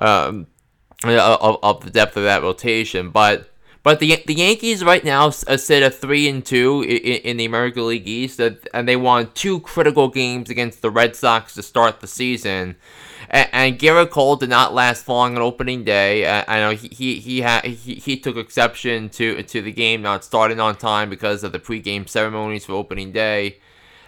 [0.00, 0.48] um,
[1.04, 3.10] Uh, of, of the depth of that rotation.
[3.10, 3.50] But
[3.82, 7.44] but the the Yankees right now uh, sit at three and two in, in the
[7.44, 11.62] American League East, uh, and they won two critical games against the Red Sox to
[11.62, 12.76] start the season.
[13.30, 16.24] And, and Gerrit Cole did not last long on opening day.
[16.46, 20.22] I know he he he, ha- he he took exception to to the game not
[20.22, 23.58] starting on time because of the pregame ceremonies for opening day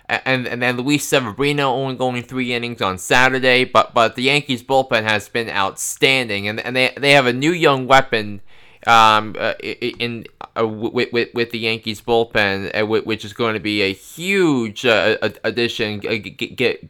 [0.09, 4.63] and and then Luis Severino only going three innings on Saturday, but but the Yankees
[4.63, 8.41] bullpen has been outstanding, and and they they have a new young weapon.
[8.87, 10.27] Um, uh, in
[10.61, 14.85] uh, with, with with the Yankees bullpen, uh, which is going to be a huge
[14.85, 16.01] uh, addition,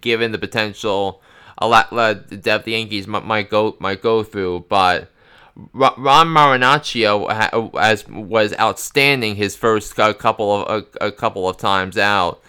[0.01, 1.23] given the potential
[1.57, 1.91] a lot,
[2.43, 4.67] depth the Yankees might, might go might go through.
[4.69, 5.09] But
[5.73, 7.31] Ron Marinaccio
[7.79, 12.43] has was outstanding his first couple of a, a couple of times out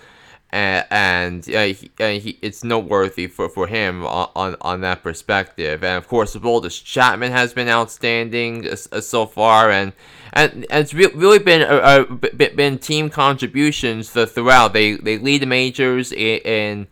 [0.55, 5.03] and, and uh, he, uh, he, it's noteworthy for, for him on, on, on that
[5.03, 5.83] perspective.
[5.83, 9.91] And of course, Aroldis Chapman has been outstanding uh, so far, and
[10.31, 14.71] and, and it's re- really been uh, been team contributions throughout.
[14.71, 16.39] They they lead the majors in.
[16.39, 16.87] in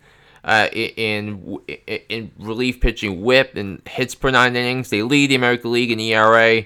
[0.45, 1.61] uh, in
[2.09, 4.89] in relief pitching WHIP and hits per nine innings.
[4.89, 6.65] They lead the American League in ERA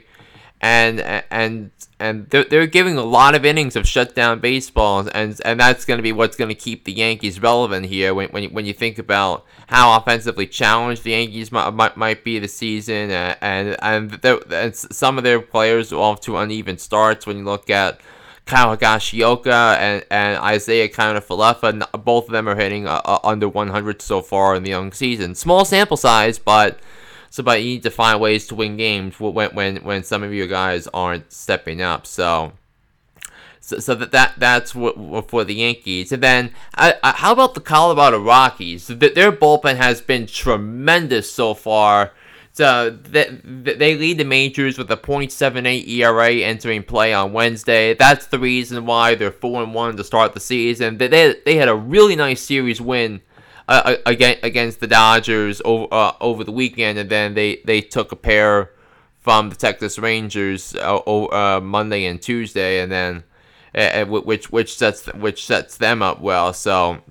[0.62, 5.60] and and and they're, they're giving a lot of innings of shutdown baseball, and and
[5.60, 8.50] that's going to be what's going to keep the Yankees relevant here when when you,
[8.50, 13.12] when you think about how offensively challenged the Yankees might, might, might be this season,
[13.12, 17.26] and and, and some of their players are off to uneven starts.
[17.26, 18.00] When you look at
[18.48, 24.02] Kyle Higashioka and, and Isiah Kiner-Falefa, both of them are hitting uh, uh, under 100
[24.02, 25.36] so far in the young season.
[25.36, 26.80] Small sample size, but
[27.30, 30.34] so, but you need to find ways to win games when when when some of
[30.34, 32.06] your guys aren't stepping up.
[32.06, 32.54] So.
[33.60, 36.14] So, so that, that that's what, for the Yankees.
[36.14, 38.88] And then, uh, how about the Colorado Rockies?
[38.88, 42.14] Their bullpen has been tremendous so far.
[42.54, 47.94] So they, they lead the majors with a .78 ERA entering play on Wednesday.
[47.94, 50.98] That's the reason why they're four and one to start the season.
[50.98, 53.22] They they, they had a really nice series win
[53.68, 58.16] uh, against the Dodgers over uh, over the weekend, and then they, they took a
[58.16, 58.72] pair
[59.20, 63.24] from the Texas Rangers uh, uh Monday and Tuesday, and then
[63.76, 66.54] uh, uh, which which sets which sets them up well.
[66.54, 67.02] So.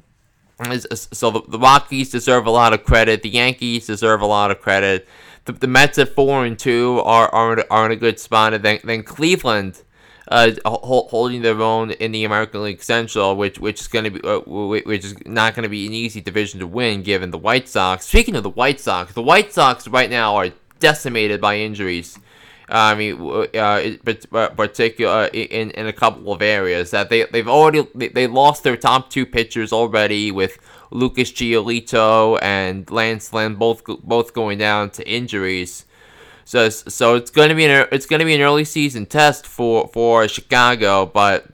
[0.58, 3.20] So the, the Rockies deserve a lot of credit.
[3.20, 5.06] The Yankees deserve a lot of credit.
[5.44, 8.64] The, the Mets at four and two are are, are in a good spot, and
[8.64, 9.82] then, then Cleveland
[10.28, 14.20] uh, holding their own in the American League Central, which which is going to be
[14.28, 17.68] uh, which is not going to be an easy division to win given the White
[17.68, 18.06] Sox.
[18.06, 22.18] Speaking of the White Sox, the White Sox right now are decimated by injuries.
[22.68, 23.46] I mean, uh,
[24.32, 28.76] uh particular in in a couple of areas that they they've already they lost their
[28.76, 30.58] top two pitchers already with
[30.90, 35.85] Lucas Giolito and Lance Lynn both both going down to injuries.
[36.46, 39.48] So so it's going to be an it's going to be an early season test
[39.48, 41.46] for for Chicago, but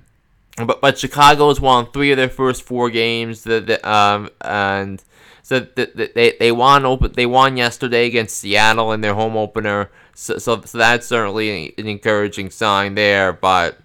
[0.59, 3.45] but but Chicago's won three of their first four games.
[3.45, 5.03] That um and
[5.43, 9.91] so they they won open they won yesterday against Seattle in their home opener.
[10.15, 13.33] So so, so that's certainly an encouraging sign there.
[13.33, 13.79] But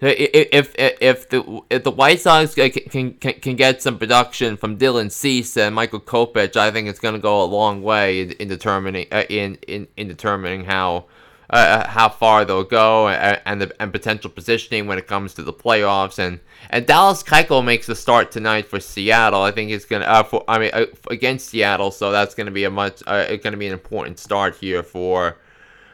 [0.00, 4.78] if if if the if the White Sox can can, can get some production from
[4.78, 8.32] Dylan Cease and Michael Kopech, I think it's going to go a long way in,
[8.32, 11.06] in determining uh, in, in in determining how
[11.52, 15.34] uh, uh, how far they'll go and, and the and potential positioning when it comes
[15.34, 16.18] to the playoffs.
[16.18, 19.42] And and Dallas Keuchel makes the start tonight for Seattle.
[19.42, 22.64] I think it's gonna uh, for I mean uh, against Seattle, so that's gonna be
[22.64, 25.36] a much uh, gonna be an important start here for.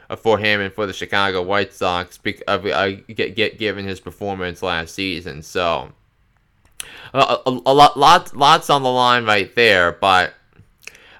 [0.09, 2.17] Uh, for him and for the Chicago White Sox,
[2.47, 2.57] uh,
[3.13, 5.91] get, get given his performance last season, so
[7.13, 9.91] a, a, lot, lots, lots on the line right there.
[9.91, 10.33] But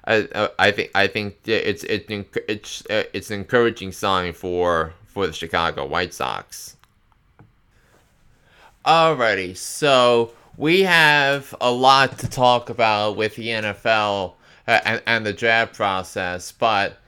[0.06, 2.06] I, I think I think it's it's
[2.48, 6.76] it's uh, it's an encouraging sign for for the Chicago White Sox.
[8.86, 14.32] Alrighty, so we have a lot to talk about with the NFL
[14.66, 16.98] uh, and, and the draft process, but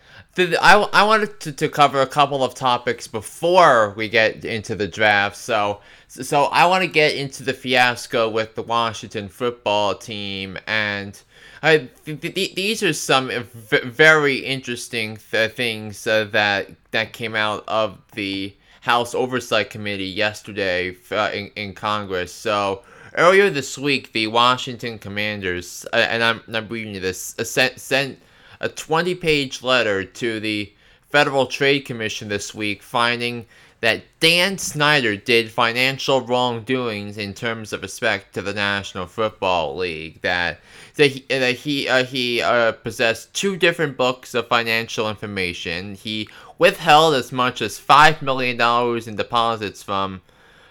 [0.61, 4.89] I, I wanted to, to cover a couple of topics before we get into the
[4.89, 5.37] draft.
[5.37, 11.21] So so I want to get into the fiasco with the Washington football team and
[11.63, 17.37] I, th- th- these are some v- very interesting th- things uh, that that came
[17.37, 22.33] out of the House Oversight Committee yesterday uh, in, in Congress.
[22.33, 22.83] So
[23.15, 28.19] earlier this week, the Washington Commanders, uh, and I'm, I'm reading this, uh, sent sent
[28.61, 30.73] a 20-page letter to the
[31.09, 33.47] Federal Trade Commission this week, finding
[33.81, 40.21] that Dan Snyder did financial wrongdoings in terms of respect to the National Football League.
[40.21, 40.61] That
[40.97, 45.95] that he that he uh, he uh, possessed two different books of financial information.
[45.95, 50.21] He withheld as much as five million dollars in deposits from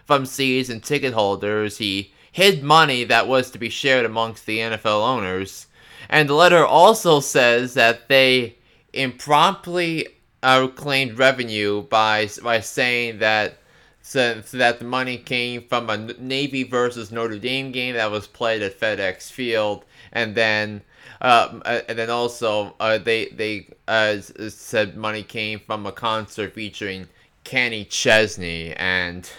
[0.05, 1.79] from season ticket holders.
[1.79, 5.65] He hid money that was to be shared amongst the NFL owners.
[6.09, 8.57] And the letter also says that they
[8.93, 10.03] impromptu
[10.41, 13.59] uh, claimed revenue by by saying that
[14.01, 18.61] so, that the money came from a Navy versus Notre Dame game that was played
[18.63, 20.81] at FedEx Field, and then
[21.21, 26.53] uh, uh and then also uh, they they uh, said money came from a concert
[26.53, 27.07] featuring
[27.43, 29.29] Kenny Chesney and.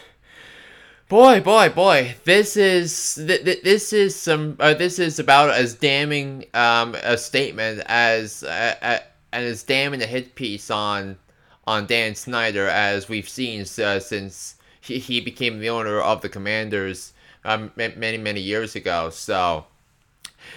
[1.11, 2.14] Boy, boy, boy!
[2.23, 7.18] This is th- th- this is some uh, this is about as damning um, a
[7.18, 9.01] statement as uh,
[9.33, 11.18] and as damning a hit piece on
[11.66, 16.29] on Dan Snyder as we've seen uh, since he, he became the owner of the
[16.29, 17.12] Commanders
[17.44, 19.11] um, many many years ago.
[19.11, 19.66] So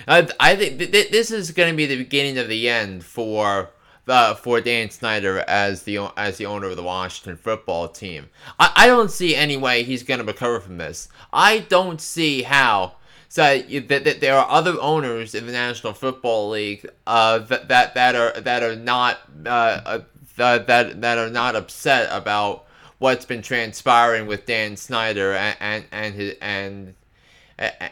[0.08, 3.04] uh, I think th- th- this is going to be the beginning of the end
[3.04, 3.72] for
[4.06, 8.30] for Dan Snyder as the as the owner of the Washington football team.
[8.60, 11.10] I, I don't see any way he's going to recover from this.
[11.32, 12.96] I don't see how
[13.34, 17.96] so that, that there are other owners in the National Football League uh, that, that
[17.96, 20.02] that are that are not uh,
[20.38, 22.66] that, that that are not upset about
[23.00, 26.94] what's been transpiring with Dan Snyder and and, and his and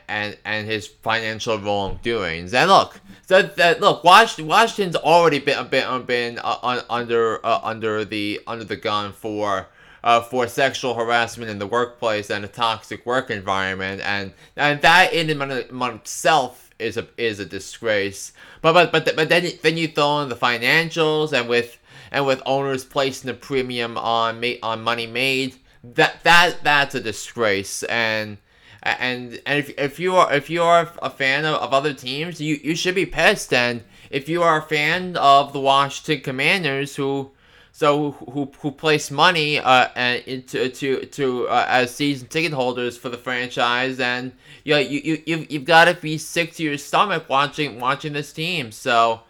[0.08, 2.54] and and his financial wrongdoings.
[2.54, 8.42] And look, that that look, Washington's already been been been uh, under uh, under the
[8.48, 9.68] under the gun for
[10.04, 15.14] uh, for sexual harassment in the workplace and a toxic work environment, and and that
[15.14, 18.34] in and of itself is a is a disgrace.
[18.62, 21.78] But but but but then then you throw in the financials and with
[22.12, 27.84] and with owners placing a premium on on money made, that that that's a disgrace
[27.84, 28.38] and.
[28.84, 32.42] And and if, if you are if you are a fan of, of other teams,
[32.42, 33.54] you, you should be pissed.
[33.54, 37.32] And if you are a fan of the Washington Commanders, who
[37.72, 39.88] so who who place money uh
[40.26, 45.02] into to to uh, as season ticket holders for the franchise and you know, you
[45.04, 49.22] you you've, you've got to be sick to your stomach watching watching this team so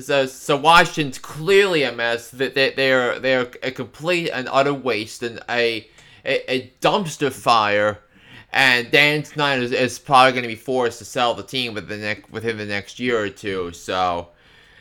[0.00, 5.22] so so Washington's clearly a mess that they, they're they're a complete and utter waste
[5.22, 5.88] and a
[6.24, 8.00] a, a dumpster fire
[8.54, 12.00] and Dan Snyder is, is probably going to be forced to sell the team within
[12.00, 14.28] the next within the next year or two so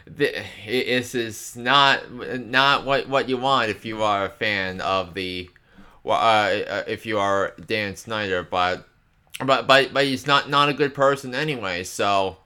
[0.06, 5.50] this is not not what what you want if you are a fan of the
[6.06, 8.86] uh, uh, if you are Dan Snyder, but
[9.40, 11.84] but but but he's not not a good person anyway.
[11.84, 12.38] So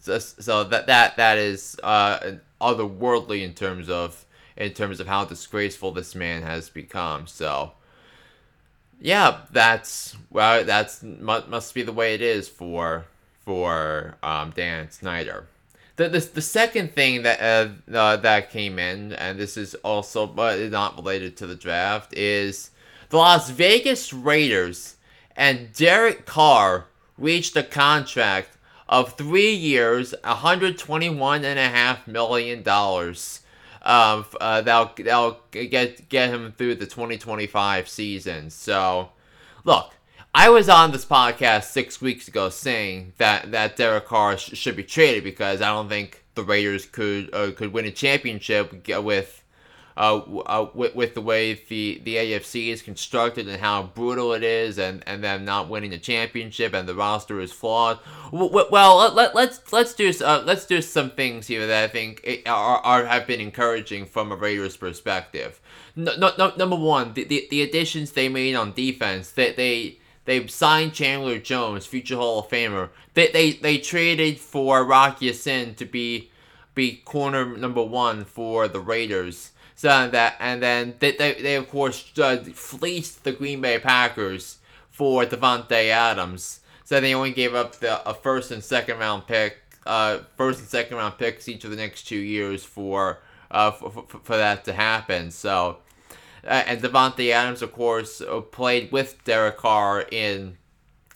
[0.00, 4.24] so, so that that that is uh, otherworldly in terms of
[4.56, 7.26] in terms of how disgraceful this man has become.
[7.26, 7.72] So
[9.02, 13.06] yeah, that's well, that's must be the way it is for
[13.44, 15.46] for um, Dan Snyder.
[15.96, 20.26] The, the, the second thing that uh, uh, that came in, and this is also
[20.26, 22.70] but not related to the draft, is
[23.10, 24.96] the Las Vegas Raiders
[25.36, 26.86] and Derek Carr
[27.18, 28.56] reached a contract
[28.88, 32.62] of three years, $121.5 million.
[33.82, 38.50] Um, uh, that'll, that'll get, get him through the 2025 season.
[38.50, 39.10] So,
[39.64, 39.92] look,
[40.34, 44.76] I was on this podcast six weeks ago saying that, that Derek Carr sh- should
[44.76, 49.41] be traded because I don't think the Raiders could uh, could win a championship with
[49.96, 54.42] uh, uh, with, with the way the, the AFC is constructed and how brutal it
[54.42, 57.98] is, and, and them not winning the championship, and the roster is flawed.
[58.32, 62.78] Well, let, let's let's do uh, let's do some things here that I think are,
[62.78, 65.60] are have been encouraging from a Raiders perspective.
[65.94, 69.98] No, no, no, number one, the, the, the additions they made on defense, they they
[70.24, 72.90] they signed Chandler Jones, future Hall of Famer.
[73.14, 76.30] They they, they traded for Rock Ya-Sin to be
[76.74, 79.51] be corner number one for the Raiders.
[79.82, 84.58] So that and then they they, they of course uh, fleeced the Green Bay Packers
[84.92, 86.60] for Davante Adams.
[86.84, 90.68] So they only gave up the a first and second round pick, uh, first and
[90.68, 93.18] second round picks each of the next two years for
[93.50, 95.32] uh for, for, for that to happen.
[95.32, 95.78] So.
[96.44, 100.58] Uh, and Davante Adams, of course, uh, played with Derek Carr in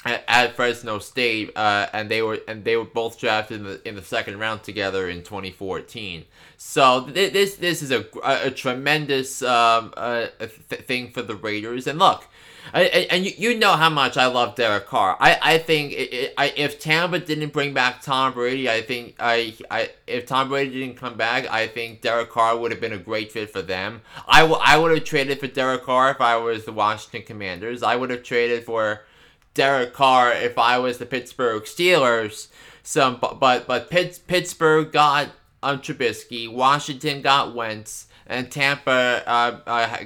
[0.06, 3.88] at, at Fresno State, uh, and they were and they were both drafted in the
[3.88, 6.24] in the second round together in 2014.
[6.56, 11.86] So th- this this is a, a, tremendous um, uh, th- thing for the Raiders.
[11.86, 12.24] And look,
[12.72, 15.16] I, and you, you know how much I love Derek Carr.
[15.20, 19.16] I, I think it, it, I, if Tampa didn't bring back Tom Brady, I think
[19.18, 22.92] I, I if Tom Brady didn't come back, I think Derek Carr would have been
[22.92, 24.02] a great fit for them.
[24.28, 27.82] I, w- I would have traded for Derek Carr if I was the Washington Commanders.
[27.82, 29.02] I would have traded for
[29.56, 32.48] Derek Carr if I was the Pittsburgh Steelers.
[32.82, 35.30] Some, but but, but Pittsburgh got
[35.62, 40.04] um, Trubisky, Washington got Wentz, and Tampa uh, uh,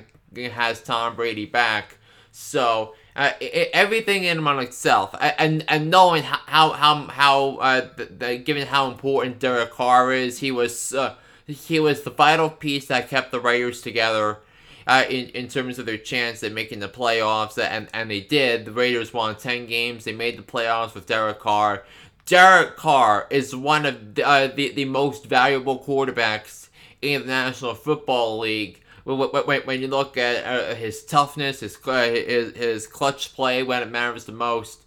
[0.51, 1.99] has Tom Brady back.
[2.33, 8.05] So uh, it, everything in on itself, and and knowing how how how uh, the,
[8.07, 12.87] the, given how important Derek Carr is, he was uh, he was the vital piece
[12.87, 14.39] that kept the Raiders together
[14.87, 18.65] uh, in, in terms of their chance at making the playoffs, and, and they did.
[18.65, 20.05] The Raiders won 10 games.
[20.05, 21.85] They made the playoffs with Derek Carr.
[22.27, 26.69] Derek Carr is one of the, uh, the, the most valuable quarterbacks
[27.03, 28.81] in the National Football League.
[29.05, 33.83] When, when, you look at uh, his toughness, his, uh, his, his clutch play when
[33.83, 34.85] it matters the most.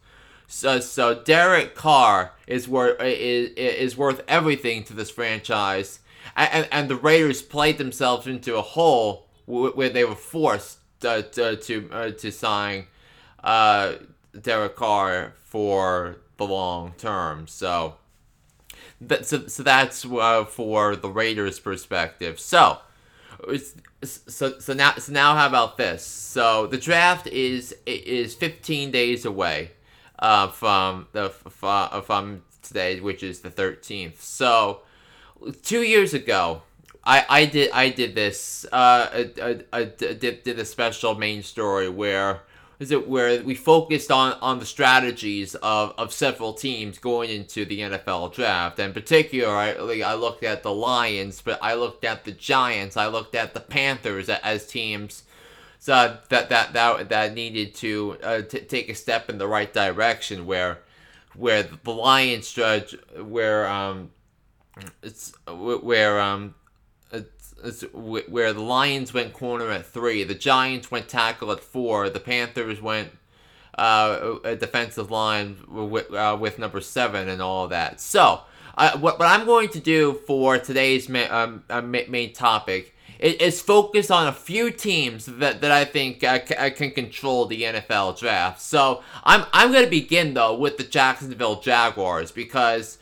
[0.48, 6.00] So, so Derek Carr is worth is, is worth everything to this franchise,
[6.36, 11.56] and, and the Raiders played themselves into a hole where they were forced uh, to
[11.56, 12.88] to, uh, to sign
[13.44, 13.94] uh,
[14.39, 17.48] Derek Carr for the long term.
[17.48, 17.96] So,
[19.02, 22.39] that, so, so that's uh, for the Raiders' perspective.
[22.39, 22.80] So,
[24.04, 26.06] so so now so now how about this?
[26.06, 29.72] So the draft is is 15 days away
[30.20, 34.20] uh, from the from today, which is the 13th.
[34.20, 34.82] So
[35.62, 36.64] two years ago,
[37.06, 41.43] I, I did I did this uh I, I, I did, did a special main
[41.43, 42.41] story where
[42.80, 47.66] is it where we focused on on the strategies of, of several teams going into
[47.66, 48.80] the NFL draft.
[48.80, 53.36] In particular, I looked at the Lions, but I looked at the Giants, I looked
[53.36, 55.24] at the Panthers as teams
[55.86, 60.45] that that that that needed to uh, t- take a step in the right direction
[60.45, 60.80] where
[61.36, 64.12] where the Lions judge where um
[65.01, 66.56] it's where um
[67.93, 72.82] where the Lions went corner at three, the Giants went tackle at four, the Panthers
[72.82, 73.11] went
[73.78, 77.99] uh, a defensive line with, uh, with number seven and all that.
[77.99, 78.41] So,
[78.78, 83.34] uh, what, what I'm going to do for today's ma- um, uh, main topic is,
[83.36, 87.64] is, focus on a few teams that, that I think uh, uh, can control the
[87.64, 88.61] NFL draft.
[88.61, 92.97] So, I'm, I'm going to begin though with the Jacksonville Jaguars because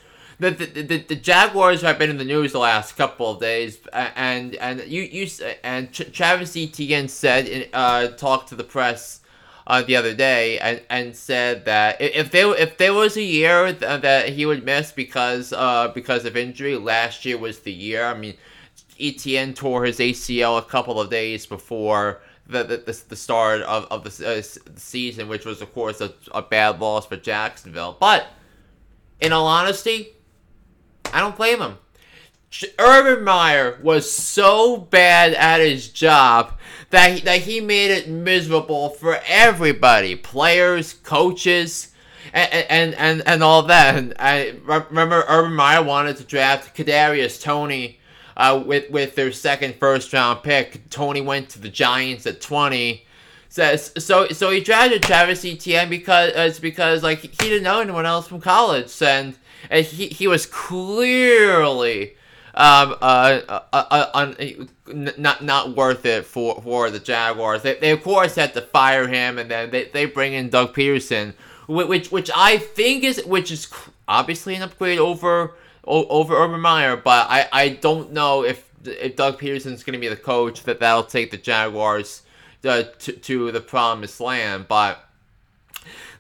[0.50, 4.56] the, the, the, Jaguars have been in the news the last couple of days, and
[4.56, 5.28] and you you
[5.64, 9.22] and Travis Etienne said in, uh talked to the press
[9.68, 13.72] uh, the other day and, and said that if there if there was a year
[13.72, 18.06] that he would miss because uh because of injury, last year was the year.
[18.06, 18.36] I mean,
[19.00, 24.04] Etienne tore his ACL a couple of days before the the, the start of, of
[24.04, 24.42] the, uh,
[24.76, 27.96] season, which was of course a, a bad loss for Jacksonville.
[28.00, 28.26] But
[29.20, 30.16] in all honesty,
[31.14, 31.78] I don't blame him.
[32.78, 38.90] Urban Meyer was so bad at his job that he, that he made it miserable
[38.90, 41.94] for everybody, players, coaches,
[42.34, 43.96] and and and, and all that.
[43.96, 48.00] And I remember Urban Meyer wanted to draft Kadarius Toney
[48.36, 50.90] uh, with with their second first round pick.
[50.90, 53.06] Toney went to the Giants at twenty.
[53.48, 58.06] says so so he drafted Travis Etienne because it's because like he didn't know anyone
[58.06, 59.36] else from college and
[59.70, 62.16] and he he was clearly
[62.54, 64.34] um uh, uh, uh, uh
[64.94, 67.62] not not worth it for for the Jaguars.
[67.62, 70.74] They, they of course had to fire him and then they, they bring in Doug
[70.74, 71.34] Pederson,
[71.68, 73.68] which which I think is which is
[74.08, 75.54] obviously an upgrade over
[75.86, 80.08] over Urban Meyer, but I I don't know if if Doug Pederson's going to be
[80.08, 82.24] the coach that that'll take the Jaguars
[82.64, 84.68] uh, to, to the promised land.
[84.68, 85.04] But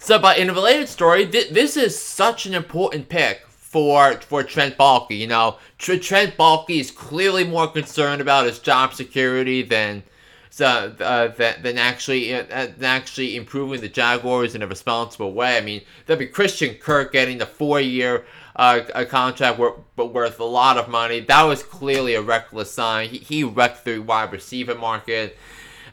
[0.01, 4.41] so, but in a related story, th- this is such an important pick for for
[4.41, 5.15] Trent Baalke.
[5.15, 10.01] You know, Tr- Trent Baalke is clearly more concerned about his job security than
[10.49, 10.65] so
[10.99, 15.55] uh, than, than actually uh, than actually improving the Jaguars in a responsible way.
[15.55, 18.25] I mean, there'll be Christian Kirk getting the four year
[18.55, 21.19] uh, a contract worth, worth a lot of money.
[21.19, 23.09] That was clearly a reckless sign.
[23.09, 25.37] He, he wrecked the wide receiver market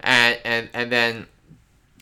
[0.01, 1.27] and and and then.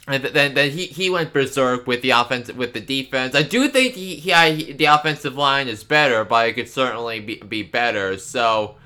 [0.08, 3.34] And then, then he, he went berserk with the offense with the defense.
[3.34, 7.18] I do think he, he, he the offensive line is better, but it could certainly
[7.20, 8.16] be, be better.
[8.16, 8.76] So,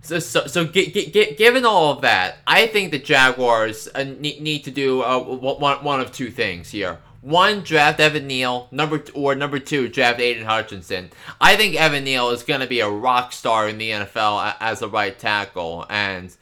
[0.00, 4.40] so so, so g- g- given all of that, I think the Jaguars uh, need,
[4.40, 6.98] need to do uh, one, one of two things here.
[7.20, 8.68] One, draft Evan Neal.
[8.70, 11.10] Number t- or number two, draft Aidan Hutchinson.
[11.40, 14.82] I think Evan Neal is going to be a rock star in the NFL as
[14.82, 16.34] a right tackle, and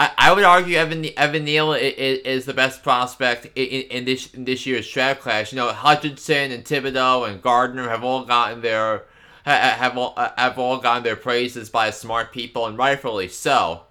[0.00, 4.44] I, would argue Evan Evan Neal is, is the best prospect in, in this in
[4.46, 5.52] this year's draft class.
[5.52, 9.04] You know, Hutchinson and Thibodeaux and Gardner have all gotten their
[9.44, 13.82] have all uh, have all gotten their praises by smart people and rightfully so.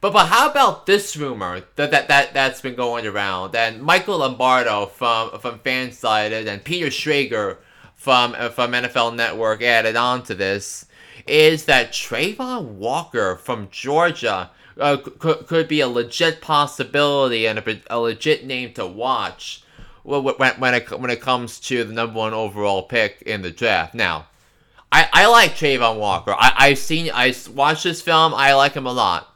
[0.00, 3.56] But but how about this rumor that that, that that's been going around?
[3.56, 7.56] And Michael Lombardi from from Fansided and Peter Schrager
[7.96, 10.86] from uh, from NFL Network added on to this
[11.26, 17.80] is that Travon Walker from Georgia uh, could, could be a legit possibility and a,
[17.90, 19.62] a legit name to watch
[20.02, 23.94] when, when, it, when it comes to the number one overall pick in the draft.
[23.94, 24.26] Now,
[24.90, 26.32] I, I like Travon Walker.
[26.32, 28.32] I, I've seen, I watched this film.
[28.34, 29.34] I like him a lot.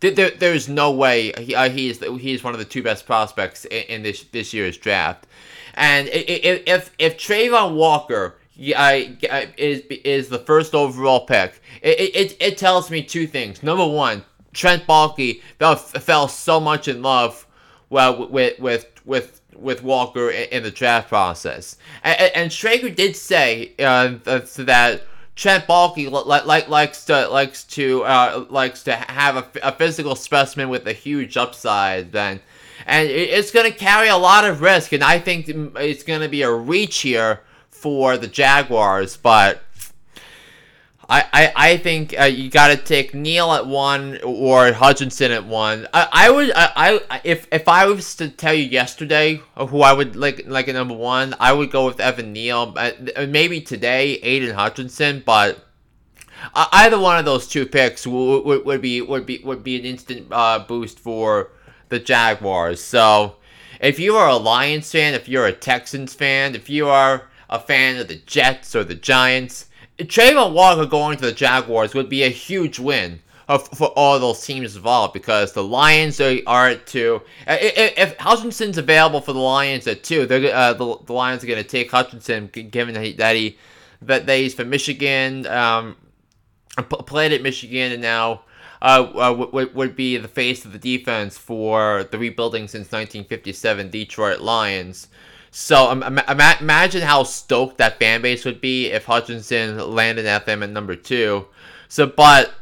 [0.00, 3.82] There, there's no way he, uh, he's he's one of the two best prospects in,
[3.82, 5.26] in this this year's draft.
[5.74, 12.58] And if if, if Travon Walker is is the first overall pick, it, it, it
[12.58, 13.62] tells me two things.
[13.64, 17.46] Number one, Trent Baalke fell, fell so much in love
[17.90, 23.72] well with with with with Walker in, the draft process, and, and Schrager did say
[23.78, 25.02] uh, that
[25.34, 30.14] Trent Baalke like, like likes to likes to uh, likes to have a, a, physical
[30.14, 32.12] specimen with a huge upside.
[32.12, 32.40] Then,
[32.86, 36.28] and it's going to carry a lot of risk, and I think it's going to
[36.28, 39.62] be a reach here for the Jaguars, but
[41.10, 45.46] I, I, I think uh, you got to take Neal at one or Hutchinson at
[45.46, 45.88] one.
[45.94, 49.94] I, I would I, I if if I was to tell you yesterday who I
[49.94, 52.74] would like like a number one, I would go with Evan Neal.
[52.76, 52.90] Uh,
[53.26, 55.64] maybe today Aidan Hutchinson, but
[56.54, 59.86] either one of those two picks would, would, would be would be would be an
[59.86, 61.52] instant uh, boost for
[61.88, 62.82] the Jaguars.
[62.84, 63.36] So
[63.80, 67.58] if you are a Lions fan, if you're a Texans fan, if you are a
[67.58, 69.67] fan of the Jets or the Giants
[69.98, 73.20] Travon Walker going to the Jaguars would be a huge win
[73.56, 77.22] for all those teams involved because the Lions are, are at two.
[77.46, 81.62] If, Hutchinson's available for the Lions at two, they're, uh, the, the Lions are going
[81.62, 83.58] to take Hutchinson given that he, that, he,
[84.02, 85.96] that he's from Michigan, um,
[86.76, 88.42] played at Michigan, and now
[88.82, 93.90] uh, uh, would, would be the face of the defense for the rebuilding since 1957
[93.90, 95.08] Detroit Lions.
[95.50, 100.62] So um, imagine how stoked that fan base would be if Hutchinson landed at them
[100.62, 101.46] at number two.
[101.88, 102.52] So, but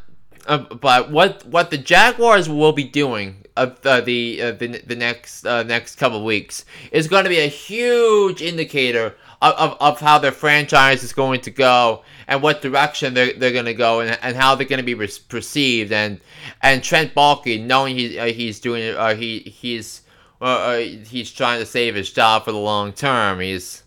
[0.46, 4.96] uh, but what what the Jaguars will be doing of uh, the uh, the the
[4.96, 10.00] next uh, next couple weeks is going to be a huge indicator of, of, of
[10.00, 14.00] how their franchise is going to go and what direction they're, they're going to go
[14.00, 16.20] and, and how they're going to be re- perceived and
[16.62, 20.02] and Trent Baalke knowing he, uh, he's doing uh, he he's
[20.40, 23.40] uh, he's trying to save his job for the long term.
[23.40, 23.82] He's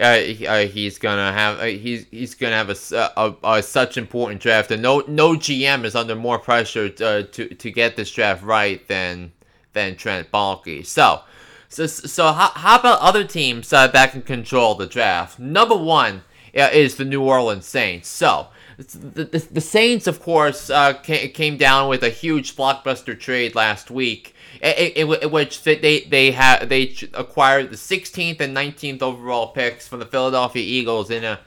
[0.00, 4.40] uh, uh, he's gonna have uh, he's he's gonna have a, a, a, such important
[4.40, 8.10] draft, and no no GM is under more pressure to uh, to, to get this
[8.10, 9.32] draft right than
[9.72, 10.84] than Trent Baalke.
[10.84, 11.20] So.
[11.68, 15.38] So, so how, how about other teams uh, that can control the draft?
[15.38, 16.22] Number one
[16.54, 18.10] uh, is the New Orleans Saints.
[18.10, 23.54] So, the, the, the Saints, of course, uh, came down with a huge blockbuster trade
[23.54, 29.02] last week in, in, in which they they have they acquired the 16th and 19th
[29.02, 31.40] overall picks from the Philadelphia Eagles in a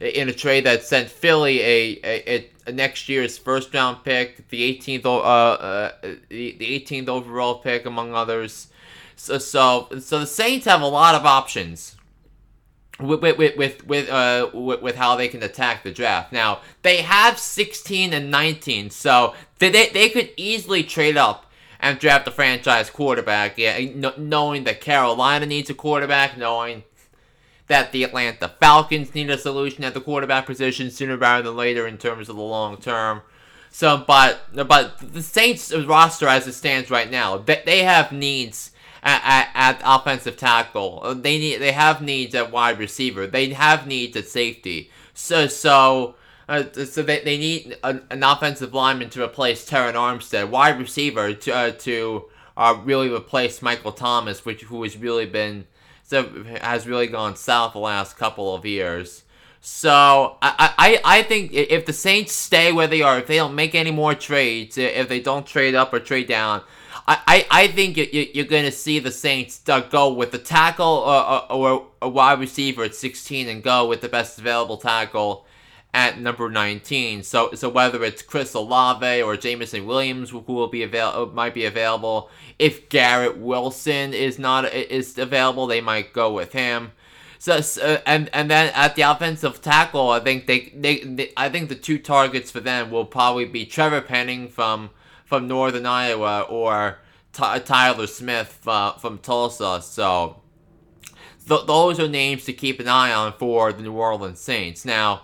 [0.00, 4.76] in a trade that sent Philly a, a, a next year's first round pick, the
[4.78, 5.92] 18th uh, uh
[6.28, 8.68] the, the 18th overall pick among others.
[9.16, 11.96] So so so the Saints have a lot of options
[12.98, 16.32] with with with with, uh, with, with how they can attack the draft.
[16.32, 21.51] Now they have 16 and 19, so they, they could easily trade up
[21.82, 23.58] and draft a franchise quarterback.
[23.58, 23.78] Yeah,
[24.16, 26.84] knowing that Carolina needs a quarterback, knowing
[27.66, 31.86] that the Atlanta Falcons need a solution at the quarterback position sooner rather than later
[31.86, 33.22] in terms of the long term.
[33.70, 38.70] So, but but the Saints roster as it stands right now, they, they have needs
[39.02, 41.14] at, at, at offensive tackle.
[41.16, 43.26] They need they have needs at wide receiver.
[43.26, 44.90] They have needs at safety.
[45.14, 46.14] So so.
[46.48, 51.32] Uh, so they, they need an, an, offensive lineman to replace Terron Armstead, wide receiver
[51.34, 52.24] to uh, to
[52.56, 55.66] uh, really replace Michael Thomas, which who has really been
[56.02, 59.22] so has really gone south the last couple of years.
[59.64, 63.54] So I, I, I think if the Saints stay where they are, if they don't
[63.54, 66.62] make any more trades, if they don't trade up or trade down,
[67.06, 70.86] I, I, I think you, are going to see the Saints go with the tackle
[70.86, 75.46] or, or, a wide receiver at 16 and go with the best available tackle
[75.94, 77.22] at number 19.
[77.22, 81.64] So so whether it's Chris Olave or Jameson Williams who will be avail- might be
[81.64, 86.92] available, if Garrett Wilson is not is available, they might go with him.
[87.38, 91.48] So, uh, and and then at the offensive tackle, I think they, they, they I
[91.48, 94.90] think the two targets for them will probably be Trevor Penning from
[95.24, 96.98] from Northern Iowa or
[97.32, 99.82] T- Tyler Smith uh, from Tulsa.
[99.82, 100.40] So
[101.48, 104.84] th- those are names to keep an eye on for the New Orleans Saints.
[104.84, 105.22] Now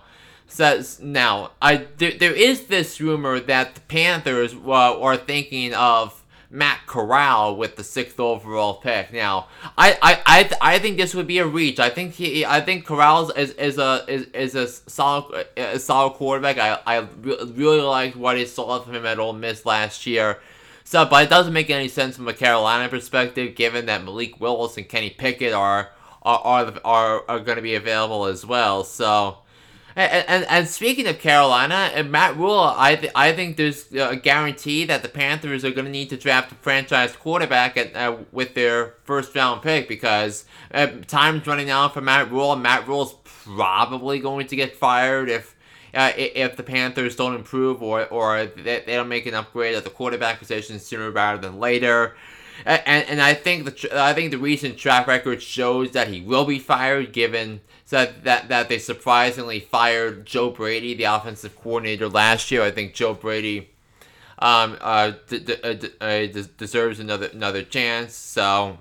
[0.48, 6.24] says now I there, there is this rumor that the Panthers uh, are thinking of
[6.50, 9.12] Matt Corral with the sixth overall pick.
[9.12, 11.78] Now, I I, I, I think this would be a reach.
[11.78, 16.14] I think he I think Corral is, is a is, is a solid a solid
[16.14, 16.58] quarterback.
[16.58, 20.38] I I really liked what I saw from him at Ole Miss last year.
[20.84, 24.78] So, but it doesn't make any sense from a Carolina perspective, given that Malik Willis
[24.78, 25.90] and Kenny Pickett are
[26.22, 28.84] are are, are, are going to be available as well.
[28.84, 29.38] So.
[29.98, 34.84] And, and, speaking of Carolina and Matt Rhule, I th- I think there's a guarantee
[34.84, 38.54] that the Panthers are going to need to draft a franchise quarterback at, uh, with
[38.54, 42.54] their first round pick because uh, time's running out for Matt Rhule.
[42.54, 45.56] Matt Rhule's probably going to get fired if
[45.92, 49.82] uh, if the Panthers don't improve or or they, they don't make an upgrade at
[49.82, 52.14] the quarterback position sooner rather than later.
[52.64, 56.44] And, and I think the I think the recent track record shows that he will
[56.44, 62.50] be fired given so that that they surprisingly fired Joe Brady, the offensive coordinator last
[62.50, 62.60] year.
[62.60, 63.70] I think Joe Brady
[64.40, 68.14] um, uh, d- d- uh, d- uh, deserves another another chance.
[68.14, 68.76] So.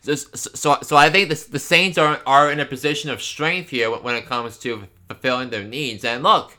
[0.00, 3.70] So, so, so I think the, the Saints are, are in a position of strength
[3.70, 6.04] here when it comes to fulfilling their needs.
[6.04, 6.56] And look,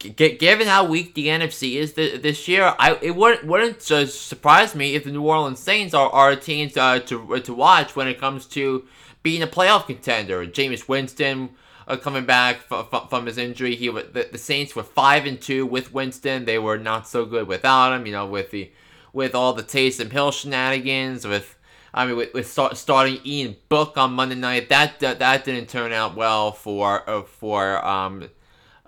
[0.00, 4.74] g- given how weak the NFC is th- this year, I it wouldn't wouldn't surprise
[4.74, 8.18] me if the New Orleans Saints are, are teams uh, to to watch when it
[8.18, 8.84] comes to
[9.22, 10.46] being a playoff contender.
[10.46, 11.50] Jameis Winston
[11.86, 13.74] uh, coming back f- f- from his injury.
[13.74, 16.44] He the, the Saints were five and two with Winston.
[16.44, 18.06] They were not so good without him.
[18.06, 18.70] You know, with the
[19.12, 21.26] with all the Taysom Hill shenanigans.
[21.26, 21.56] With
[21.94, 25.68] I mean, with, with start, starting Ian Book on Monday night, that that, that didn't
[25.68, 28.28] turn out well for uh, for um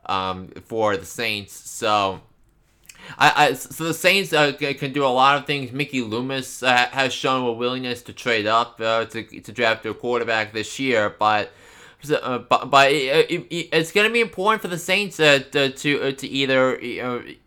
[0.07, 1.53] um for the Saints.
[1.55, 2.21] So.
[3.19, 5.73] I, I, so the Saints uh, can do a lot of things.
[5.73, 9.95] Mickey Loomis uh, has shown a willingness to trade up uh, to, to draft their
[9.95, 11.53] quarterback this year, but
[12.11, 15.71] uh, but, but it, it, it's going to be important for the Saints uh, to
[15.71, 16.79] to, uh, to either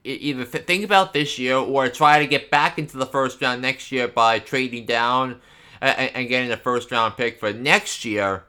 [0.04, 3.92] either think about this year or try to get back into the first round next
[3.92, 5.40] year by trading down
[5.80, 8.46] and, and getting a first round pick for next year.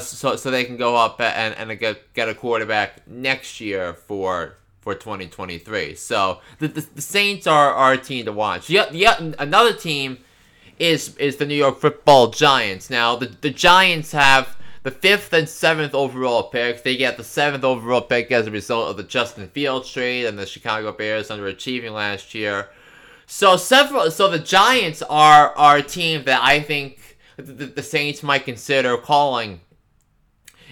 [0.00, 4.57] so, so they can go up and, and get, get a quarterback next year for
[4.88, 5.94] for 2023.
[5.96, 8.70] So the, the, the, Saints are, are a team to watch.
[8.70, 10.18] Yet, yet another team
[10.78, 12.88] is is the New York Football Giants.
[12.88, 16.80] Now the, the Giants have the fifth and seventh overall picks.
[16.80, 20.38] They get the seventh overall pick as a result of the Justin Fields trade and
[20.38, 22.70] the Chicago Bears underachieving last year.
[23.26, 28.22] So several so the Giants are are a team that I think the, the Saints
[28.22, 29.60] might consider calling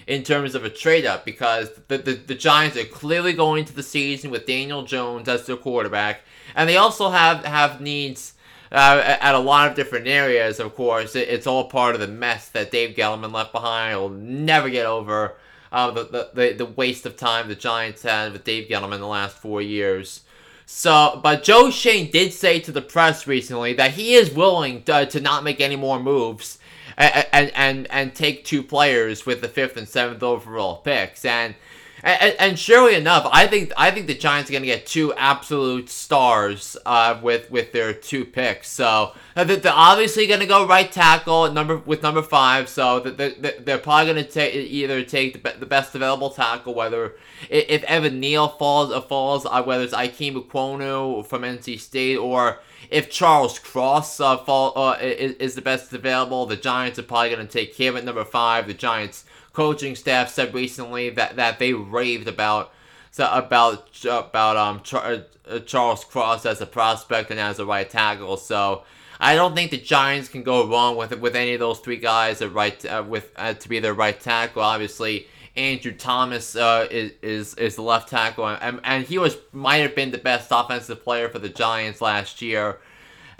[0.07, 3.75] in terms of a trade up because the, the, the Giants are clearly going to
[3.75, 6.21] the season with Daniel Jones as their quarterback,
[6.55, 8.33] and they also have have needs.
[8.69, 12.07] Uh, at a lot of different areas, of course, it, it's all part of the
[12.07, 13.91] mess that Dave Gettleman left behind.
[13.91, 15.37] He'll never get over
[15.71, 19.37] uh, the, the, the, waste of time the Giants had with Dave Gettleman the last
[19.37, 20.23] four years.
[20.65, 25.05] So, but Joe Schoen did say to the press recently that he is willing to,
[25.05, 26.56] to not make any more moves
[26.97, 31.23] and and and take two players with the fifth and seventh overall picks.
[31.25, 31.55] And
[32.03, 35.13] And, and, surely enough, I think I think the Giants are going to get two
[35.15, 38.69] absolute stars uh, with with their two picks.
[38.69, 39.13] So
[39.43, 42.67] they're obviously going to go right tackle number with number five.
[42.69, 47.15] So they're, they're probably going to take either take the, the best available tackle, whether
[47.49, 52.59] if Evan Neal falls uh, falls, uh, whether it's Ikem Ekwonu from NC State or
[52.89, 56.45] if Charles Cross uh, fall, uh, is, is the best available.
[56.45, 58.67] The Giants are probably going to take him at number five.
[58.67, 62.71] The Giants coaching staff said recently that, that they raved about
[63.11, 68.37] so about about um uh, Charles Cross as a prospect and as a right tackle.
[68.37, 68.83] So
[69.19, 72.41] I don't think the Giants can go wrong with with any of those three guys
[72.41, 74.61] at right uh, with uh, to be their right tackle.
[74.61, 79.77] Obviously, Andrew Thomas uh, is, is is the left tackle, and, and he was might
[79.77, 82.79] have been the best offensive player for the Giants last year,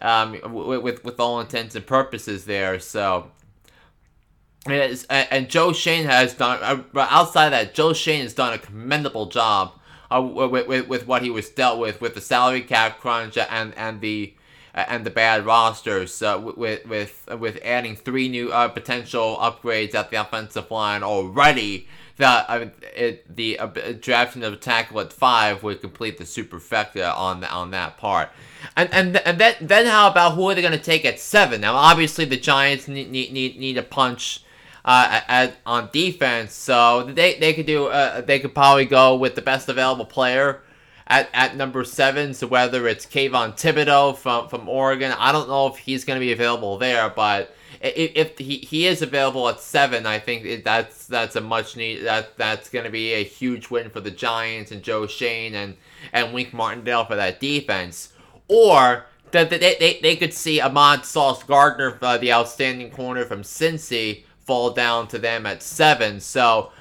[0.01, 2.79] um, with, with with all intents and purposes there.
[2.79, 3.31] So
[4.65, 7.73] and, Joe Schoen has done uh, outside that.
[7.73, 9.73] Joe Schoen has done a commendable job
[10.11, 13.73] uh, with, with, with what he was dealt with with the salary cap crunch and
[13.75, 14.33] and the
[14.87, 20.11] and the bad rosters uh, with with with adding three new uh, potential upgrades at
[20.11, 21.87] the offensive line already.
[22.17, 22.65] That uh,
[22.95, 23.67] it, the uh,
[23.99, 28.29] drafting of a tackle at five would complete the superfecta on the, on that part.
[28.75, 31.61] And and and then then how about who are they going to take at seven?
[31.61, 34.43] Now obviously the Giants need need need, need a punch
[34.85, 36.53] uh, at, on defense.
[36.53, 40.61] So they, they could do uh, they could probably go with the best available player
[41.07, 42.33] at, at number seven.
[42.33, 46.25] So whether it's Kayvon Thibodeaux from, from Oregon, I don't know if he's going to
[46.25, 51.07] be available there, but if, if he, he is available at seven, I think that's
[51.07, 54.71] that's a much need that that's going to be a huge win for the Giants
[54.71, 55.75] and Joe Schoen and
[56.13, 58.13] and Wink Martindale for that defense.
[58.47, 63.43] Or that they, they, they could see Ahmad Sauce Gardner, uh, the outstanding corner from
[63.43, 66.19] Cincy, fall down to them at seven.
[66.21, 66.71] So,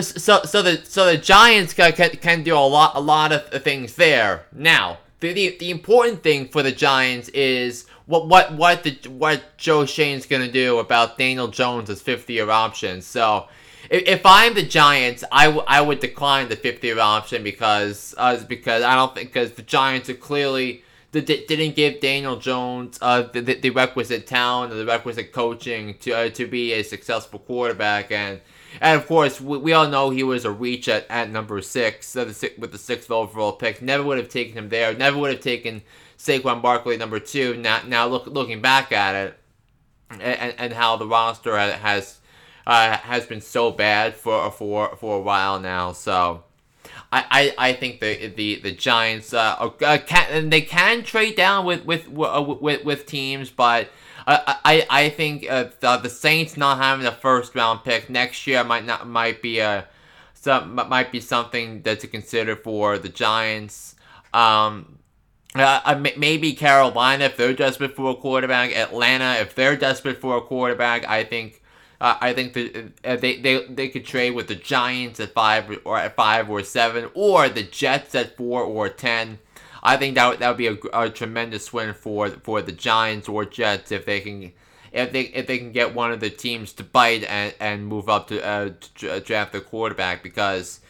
[0.00, 3.62] so, so, so the so the Giants can, can do a lot a lot of
[3.62, 4.46] things there.
[4.52, 9.56] Now, the, the, the important thing for the Giants is what what what the what
[9.56, 13.02] Joe Schoen's gonna do about Daniel Jones' fifth year option.
[13.02, 13.48] So.
[13.90, 18.14] If, if I'm the Giants, I, w- I would decline the fifth year option because
[18.16, 20.83] uh, because I don't think because the Giants are clearly
[21.20, 26.28] didn't give Daniel Jones uh, the, the requisite talent or the requisite coaching to uh,
[26.30, 28.10] to be a successful quarterback.
[28.10, 28.40] And
[28.80, 32.16] and of course, we, we all know he was a reach at, at number six
[32.16, 33.80] uh, the, with the sixth overall pick.
[33.80, 34.94] Never would have taken him there.
[34.94, 35.82] Never would have taken
[36.18, 37.56] Saquon Barkley number two.
[37.56, 39.38] Now, now look, looking back at it,
[40.10, 42.18] and, and how the roster has
[42.66, 45.92] uh, has been so bad for for for a while now.
[45.92, 46.44] So
[47.12, 51.64] I, I, I think the the the Giants uh, uh can they can trade down
[51.64, 53.88] with with uh, with, with teams, but
[54.26, 58.46] uh, I I think uh, the, the Saints not having a first round pick next
[58.46, 59.86] year might not might be a
[60.34, 63.96] some might be something that to consider for the Giants.
[64.32, 64.98] Um,
[65.54, 68.76] uh, maybe Carolina if they're desperate for a quarterback.
[68.76, 71.08] Atlanta if they're desperate for a quarterback.
[71.08, 71.62] I think
[72.00, 75.98] uh, I think uh, they, they they could trade with the Giants at five or
[75.98, 79.38] at five or seven, or the Jets at four or ten.
[79.82, 83.28] I think that would, that would be a, a tremendous win for for the Giants
[83.28, 84.52] or Jets if they can
[84.92, 88.08] if they if they can get one of the teams to bite and, and move
[88.08, 90.80] up to, uh, to draft the quarterback because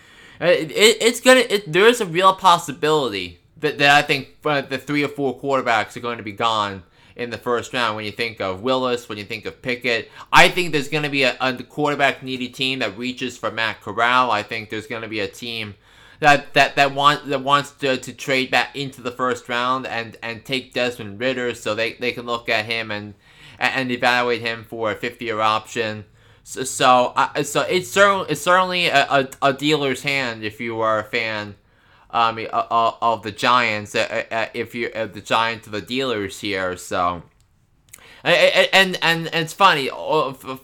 [0.40, 4.36] uh, it, it, it's gonna it, there is a real possibility that, that I think
[4.44, 6.82] uh, the three or four quarterbacks are going to be gone
[7.16, 10.10] in the first round when you think of Willis, when you think of Pickett.
[10.32, 13.80] I think there's going to be a, a quarterback needy team that reaches for Matt
[13.80, 14.30] Corral.
[14.30, 15.74] I think there's going to be a team
[16.20, 20.16] that that that want that wants to, to trade back into the first round and
[20.22, 23.14] and take Desmond Ridder so they, they can look at him and
[23.58, 26.04] and evaluate him for a 50 year option.
[26.42, 30.80] So so, uh, so it's certainly it's certainly a, a, a dealer's hand if you
[30.80, 31.56] are a fan
[32.14, 36.76] um, of, of the Giants, uh, uh, if you're uh, the Giants, the dealers here.
[36.76, 37.24] So,
[38.22, 39.88] and and, and it's funny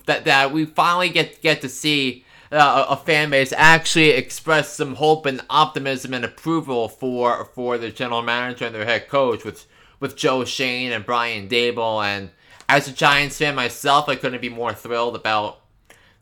[0.07, 2.24] that that we finally get get to see.
[2.53, 7.90] Uh, a fan base actually express some hope and optimism and approval for for the
[7.90, 9.66] general manager and their head coach with
[10.01, 12.05] with Joe Schoen and Brian Daboll.
[12.05, 12.30] and
[12.68, 15.61] as a Giants fan myself I couldn't be more thrilled about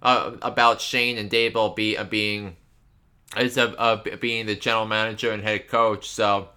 [0.02, 2.58] uh, about Schoen and Daboll be uh, being
[3.36, 6.08] as of, of being the general manager and head coach.
[6.08, 6.48] So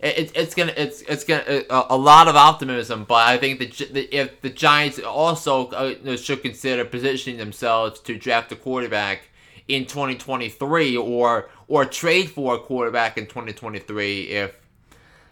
[0.00, 3.04] it, it's gonna it's it's gonna a, a, lot of optimism.
[3.04, 8.50] But I think that if the Giants also uh, should consider positioning themselves to draft
[8.52, 9.28] a quarterback
[9.68, 14.56] in 2023 or or trade for a quarterback in 2023 if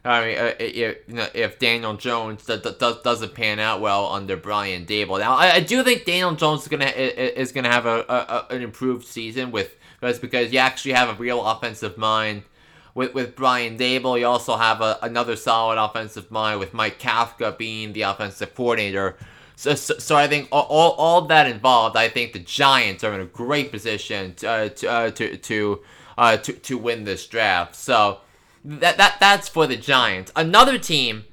[0.03, 4.07] I mean, uh, if, you know, if Daniel Jones does, does, doesn't pan out well
[4.07, 7.85] under Brian Daboll, Now, I, I do think Daniel Jones is gonna is gonna have
[7.85, 12.43] a, a, an improved season with because because you actually have a real offensive mind
[12.95, 17.57] with with Brian Daboll, You also have a, another solid offensive mind with Mike Kafka
[17.57, 19.17] being the offensive coordinator.
[19.57, 23.13] So, so, so I think all, all, all that involved, I think the Giants are
[23.13, 25.81] in a great position to uh, to uh, to to,
[26.17, 27.77] uh, to to win this draft.
[27.77, 28.21] So
[28.65, 30.33] that that that's for the Giants.
[30.35, 31.25] Another team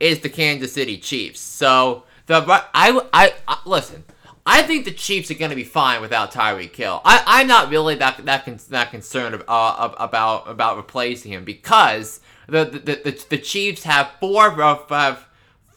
[0.00, 1.40] is the Kansas City Chiefs.
[1.40, 2.42] So the
[2.74, 4.04] I I, I listen.
[4.46, 7.00] I think the Chiefs are going to be fine without Tyreek Hill.
[7.04, 12.64] I, I'm not really that that that concerned uh, about about replacing him because the
[12.64, 15.26] the, the, the Chiefs have four have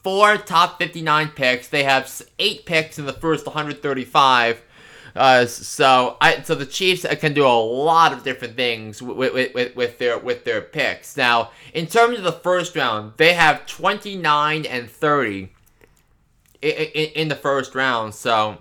[0.02, 1.68] four top 59 picks.
[1.68, 4.62] They have eight picks in the first 135.
[5.16, 9.54] Uh, so I so the Chiefs can do a lot of different things with, with,
[9.54, 11.16] with, with their with their picks.
[11.16, 15.48] Now, in terms of the first round, they have 29 and 30
[16.62, 18.14] in, in the first round.
[18.14, 18.58] So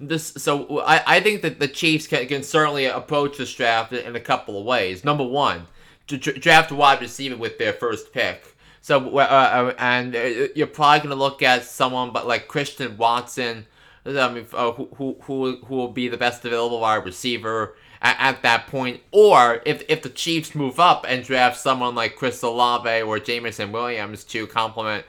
[0.00, 4.16] this so I, I think that the Chiefs can, can certainly approach this draft in
[4.16, 5.04] a couple of ways.
[5.04, 5.66] Number one,
[6.06, 8.56] to draft a wide receiver with their first pick.
[8.80, 13.66] So uh, uh and uh, you're probably gonna look at someone but like Christian Watson,
[14.06, 18.16] I mean, uh, who, who who who will be the best available wide receiver at,
[18.18, 22.42] at, that point, or if if the Chiefs move up and draft someone like Chris
[22.42, 25.04] Olave or Jameson Williams to complement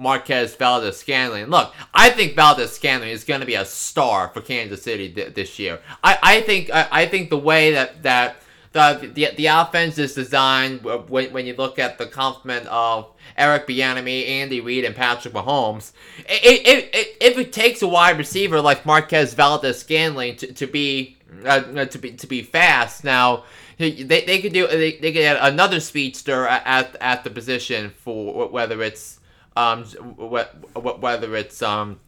[0.00, 1.46] Marquez Valdes-Scantling.
[1.46, 5.58] Look, I think Valdes-Scantling is going to be a star for Kansas City th- this
[5.58, 5.80] year.
[6.02, 8.42] I, I think I, I think the way that that
[8.72, 13.66] the, the the offense is designed when, when you look at the complement of Eric
[13.66, 15.92] Bieniemy, Andy Reid, and Patrick Mahomes.
[16.20, 21.18] It, it, it, if it takes a wide receiver like Marquez Valdes-Scantling to, to be
[21.44, 23.44] uh, to be to be fast, now
[23.76, 28.48] they, they could do they, they could add another speedster at at the position for
[28.48, 29.19] whether it's
[29.60, 29.84] um
[30.16, 32.00] whether it's um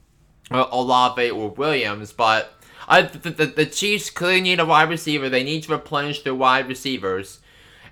[0.51, 2.55] Olave or Williams, but
[2.89, 5.29] I, the, the, Chiefs clearly need a wide receiver.
[5.29, 7.41] They need to replenish their wide receivers.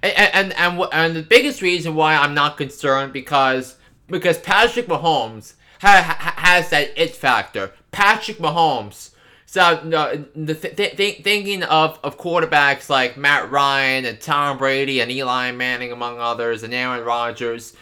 [0.03, 3.77] And, and, and, and the biggest reason why I'm not concerned because
[4.09, 7.73] because Patrick Mahomes ha, ha, has that it factor.
[7.93, 9.11] Patrick Mahomes.
[9.47, 15.51] So th- th- thinking of, of quarterbacks like Matt Ryan and Tom Brady and Eli
[15.53, 17.75] Manning among others and Aaron Rodgers,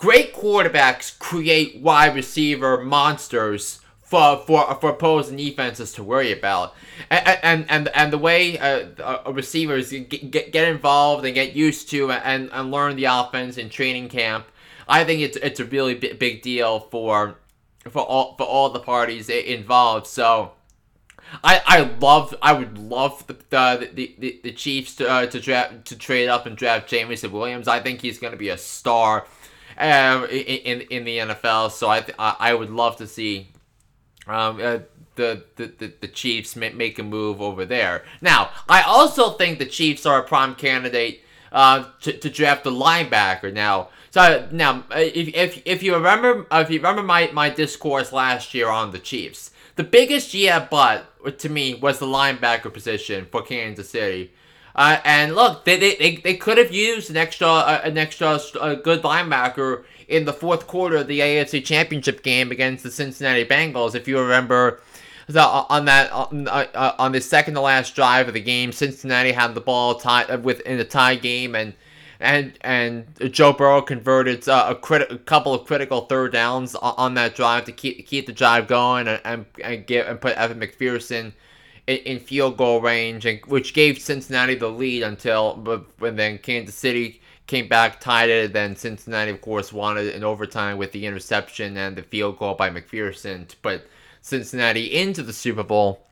[0.00, 6.74] great quarterbacks create wide receiver monsters for for for opposing defenses to worry about,
[7.10, 11.90] and and and, and the way uh, uh, receivers get, get, involved and get used
[11.90, 14.46] to and, and learn the offense in training camp,
[14.88, 17.36] I think it's it's a really big, big deal for
[17.90, 20.06] for all for all the parties involved.
[20.06, 20.52] So.
[21.44, 23.36] I, I love I would love the
[23.94, 27.68] the, the, the Chiefs to uh, to draft to trade up and draft Jameson Williams.
[27.68, 29.26] I think he's going to be a star
[29.80, 31.70] in, in in the NFL.
[31.72, 33.52] So I I would love to see
[34.26, 34.78] um, uh,
[35.16, 38.04] the, the, the, Chiefs make a move over there.
[38.20, 41.22] Now, I also think the Chiefs are a prime candidate
[41.52, 43.52] uh, to, to draft a linebacker.
[43.52, 48.54] Now, so now if, if, if you remember if you remember my, my discourse last
[48.54, 53.42] year on the Chiefs, the biggest yeah but to me was the linebacker position for
[53.42, 54.32] Kansas City.
[54.74, 58.38] Uh, and look, they, they, they, they could have used an extra uh, an extra
[58.60, 63.44] uh, good linebacker in the fourth quarter of the AFC Championship game against the Cincinnati
[63.44, 63.94] Bengals.
[63.94, 64.80] If you remember,
[65.26, 68.40] the, uh, on that on, uh, uh, on the second to last drive of the
[68.40, 71.74] game, Cincinnati had the ball tied with in the tie game, and
[72.18, 77.14] and and Joe Burrow converted uh, a, crit- a couple of critical third downs on
[77.14, 80.60] that drive to keep keep the drive going and and, and get and put Evan
[80.60, 81.32] McPherson
[81.86, 86.38] in, in field goal range, and which gave Cincinnati the lead until but when then
[86.38, 88.52] Kansas City came back, tied it.
[88.52, 92.70] Then Cincinnati, of course, wanted an overtime with the interception and the field goal by
[92.70, 93.82] McPherson to put
[94.22, 96.06] Cincinnati into the Super Bowl.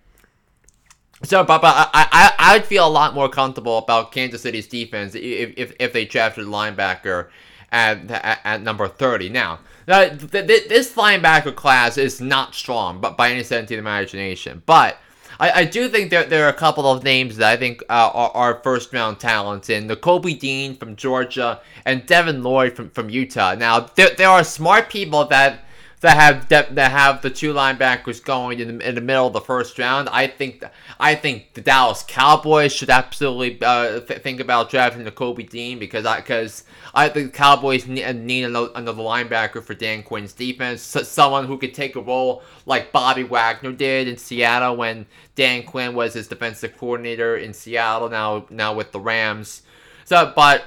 [1.25, 5.53] So, but I, I, I'd feel a lot more comfortable about Kansas City's defense if,
[5.57, 7.29] if, if they drafted linebacker
[7.73, 9.29] at, at, at number 30.
[9.29, 14.62] Now, this linebacker class is not strong, but by any sense of the imagination.
[14.64, 14.99] But
[15.41, 18.11] I, I do think there, there are a couple of names that I think uh,
[18.12, 23.09] are, are first round talents in Nakobe Dean from Georgia and Devin Lloyd from, from
[23.09, 23.55] Utah.
[23.55, 25.64] Now there, there are smart people that
[26.01, 29.40] that have that have the two linebackers going in the, in the middle of the
[29.40, 30.09] first round.
[30.11, 30.62] I think
[31.01, 36.07] I think the Dallas Cowboys should absolutely uh, th- think about drafting Nakobe Dean because
[36.07, 40.82] I because I think the Cowboys need, need another, another, linebacker for Dan Quinn's defense,
[40.82, 45.64] so, someone who could take a role like Bobby Wagner did in Seattle when Dan
[45.64, 48.09] Quinn was his defensive coordinator in Seattle.
[48.09, 49.62] Now now with the Rams.
[50.05, 50.64] So, but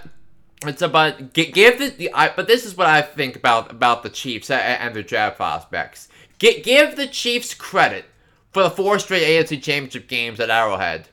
[0.64, 4.49] it's about give the, I, but this is what I think about about the Chiefs
[4.49, 6.07] and, their draft prospects.
[6.38, 8.05] Get, give the Chiefs credit
[8.51, 11.07] for the four straight AFC Championship games at Arrowhead.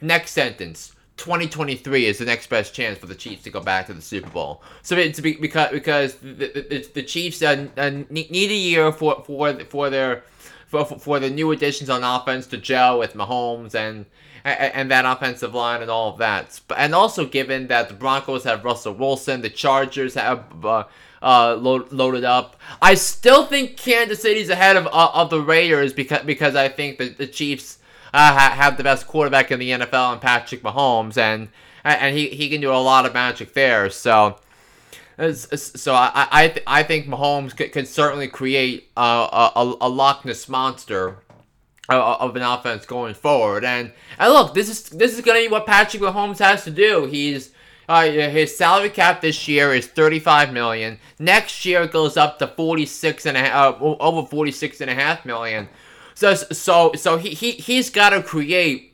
[0.00, 0.92] Next sentence.
[1.16, 4.30] 2023 is the next best chance for the Chiefs to go back to the Super
[4.30, 4.62] Bowl.
[4.82, 7.66] So it's because because the, the, the Chiefs uh,
[8.10, 10.24] need a year for for for their
[10.66, 14.06] for, for the new additions on offense to gel with Mahomes and
[14.44, 16.60] and that offensive line and all of that.
[16.76, 20.84] And also given that the Broncos have Russell Wilson, the Chargers have uh,
[21.22, 22.56] uh, load, loaded up.
[22.82, 26.98] I still think Kansas City's ahead of uh, of the Raiders because because I think
[26.98, 27.78] the, the Chiefs
[28.12, 31.48] uh, have the best quarterback in the NFL and Patrick Mahomes and
[31.82, 33.88] and he, he can do a lot of magic there.
[33.88, 34.38] So
[35.16, 40.48] so I I, I think Mahomes could, could certainly create a, a, a Loch Ness
[40.48, 41.18] monster
[41.88, 43.64] of an offense going forward.
[43.64, 46.70] And and look, this is this is going to be what Patrick Mahomes has to
[46.70, 47.06] do.
[47.06, 47.52] He's
[47.88, 50.98] uh, his salary cap this year is 35 million.
[51.18, 54.94] Next year it goes up to 46 and a half, uh, over 46 and a
[54.94, 55.68] half million.
[56.14, 58.92] So so so he he he's got to create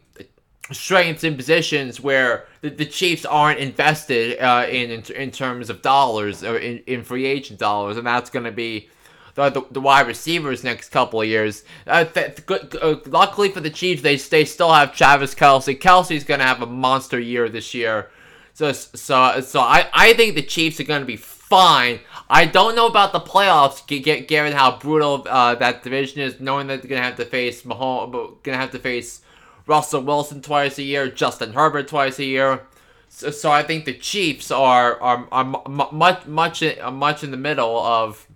[0.72, 5.82] strengths in positions where the, the Chiefs aren't invested uh, in, in in terms of
[5.82, 8.88] dollars or in, in free agent dollars, and that's going to be
[9.34, 11.64] the, the, wide receivers next couple of years.
[11.86, 15.78] Uh, th- uh, luckily for the Chiefs, they they still have Travis Kelce.
[15.78, 18.10] Kelce's going to have a monster year this year.
[18.54, 22.00] So so so I I think the Chiefs are going to be fine.
[22.28, 26.40] I don't know about the playoffs, given how brutal uh, that division is.
[26.40, 29.22] Knowing that they're going to have to face Mahomes, to have to face
[29.66, 32.62] Russell Wilson twice a year, Justin Herbert twice a year.
[33.08, 37.78] So, so I think the Chiefs are are, are much much much in the middle
[37.78, 38.26] of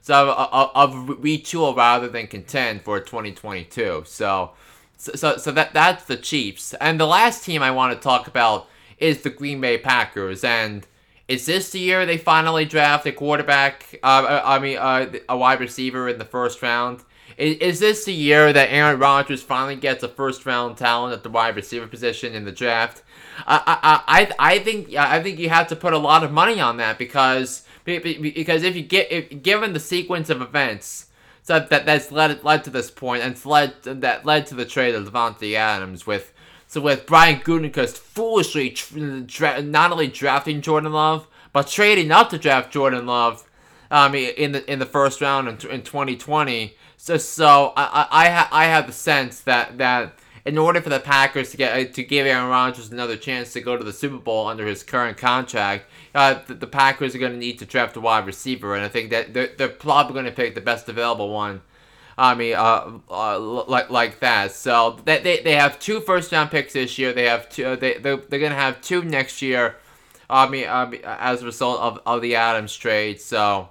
[0.00, 4.04] so of, of retool rather than contend for 2022.
[4.06, 4.52] So,
[4.96, 6.74] so so that that's the Chiefs.
[6.74, 10.44] And the last team I want to talk about is the Green Bay Packers.
[10.44, 10.86] And
[11.28, 13.98] is this the year they finally draft a quarterback?
[14.02, 17.04] Uh, uh I mean, uh, a wide receiver in the first round.
[17.36, 21.22] Is, is this the year that Aaron Rodgers finally gets a first round talent at
[21.22, 23.02] the wide receiver position in the draft?
[23.46, 26.60] I I I, I think I think you have to put a lot of money
[26.60, 27.64] on that because
[27.98, 31.06] because if you get if, given the sequence of events
[31.42, 34.94] so that that's led led to this point and led that led to the trade
[34.94, 36.32] of Davante Adams with
[36.66, 38.76] so with Brian Gutekunst foolishly
[39.62, 43.48] not only drafting Jordan Love but trading up to draft Jordan Love
[43.90, 48.30] um in the in the first round in, in 2020 so so I I I,
[48.30, 52.02] ha- I have the sense that that in order for the Packers to get to
[52.02, 55.84] give Aaron Rodgers another chance to go to the Super Bowl under his current contract,
[56.14, 58.88] uh, the, the, Packers are going to need to draft a wide receiver, and I
[58.88, 61.62] think that they're, they're probably going to pick the best available one.
[62.16, 64.52] I mean, uh, uh, like like that.
[64.52, 67.12] So they, they, they have two first round picks this year.
[67.12, 67.76] They have two.
[67.76, 69.76] They they're, they're going to have two next year.
[70.28, 73.20] I mean, I mean, as a result of, of the Adams trade.
[73.20, 73.70] So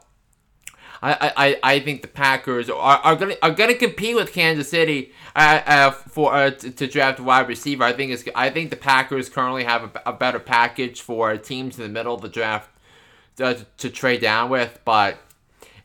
[1.02, 5.14] I, I, I think the Packers are, are gonna are gonna compete with Kansas City
[5.36, 7.84] uh, uh, for uh, to, to, draft a wide receiver.
[7.84, 11.78] I think it's I think the Packers currently have a, a better package for teams
[11.78, 12.70] in the middle of the draft
[13.38, 14.80] to, to trade down with.
[14.84, 15.18] But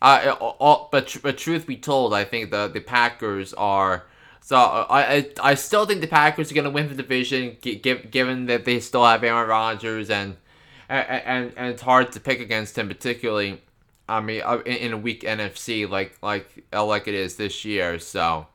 [0.03, 4.07] uh, all, but but truth be told, I think the the Packers are.
[4.41, 8.45] So I, I, I still think the Packers are going to win the division, given
[8.47, 10.37] that they still have Aaron Rodgers and
[10.91, 13.63] and and it's hard to pick against him, particularly
[14.09, 17.99] I mean, uh, in a weak NFC like like like it is this year.
[17.99, 18.47] So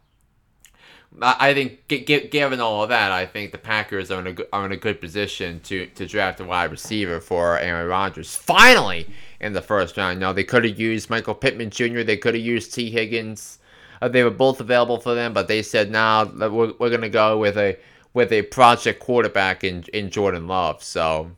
[1.21, 4.71] I think given all of that, I think the Packers are in a are in
[4.71, 8.35] a good position to to draft a wide receiver for Aaron Rodgers.
[8.35, 9.07] Finally,
[9.39, 10.19] in the first round.
[10.19, 12.01] Now they could have used Michael Pittman Jr.
[12.01, 13.59] They could have used Tee Higgins.
[14.01, 17.09] Uh, they were both available for them, but they said, "Now nah, we're, we're gonna
[17.09, 17.77] go with a
[18.13, 21.31] with a project quarterback in in Jordan Love." So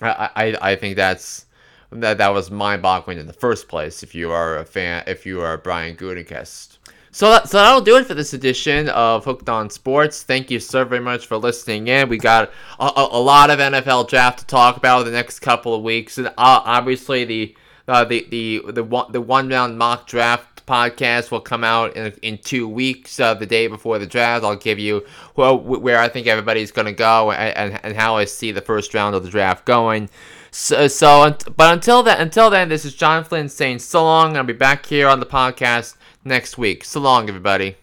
[0.00, 1.46] I I, I think that's
[2.00, 4.02] that that was mind-boggling in the first place.
[4.02, 6.78] If you are a fan, if you are Brian Gutekunst.
[7.14, 10.22] So, that, so that'll do it for this edition of Hooked on Sports.
[10.22, 12.08] Thank you so very much for listening in.
[12.08, 15.74] We got a, a, a lot of NFL draft to talk about the next couple
[15.74, 20.06] of weeks, and uh, obviously the uh, the the the one the one round mock
[20.06, 24.44] draft podcast will come out in, in two weeks, uh, the day before the draft.
[24.44, 25.04] I'll give you
[25.36, 28.62] well, where I think everybody's going to go and, and, and how I see the
[28.62, 30.08] first round of the draft going.
[30.52, 34.36] Uh, so, so but until then, until then, this is John Flynn saying so long.
[34.36, 36.84] I'll be back here on the podcast next week.
[36.84, 37.76] So long, everybody.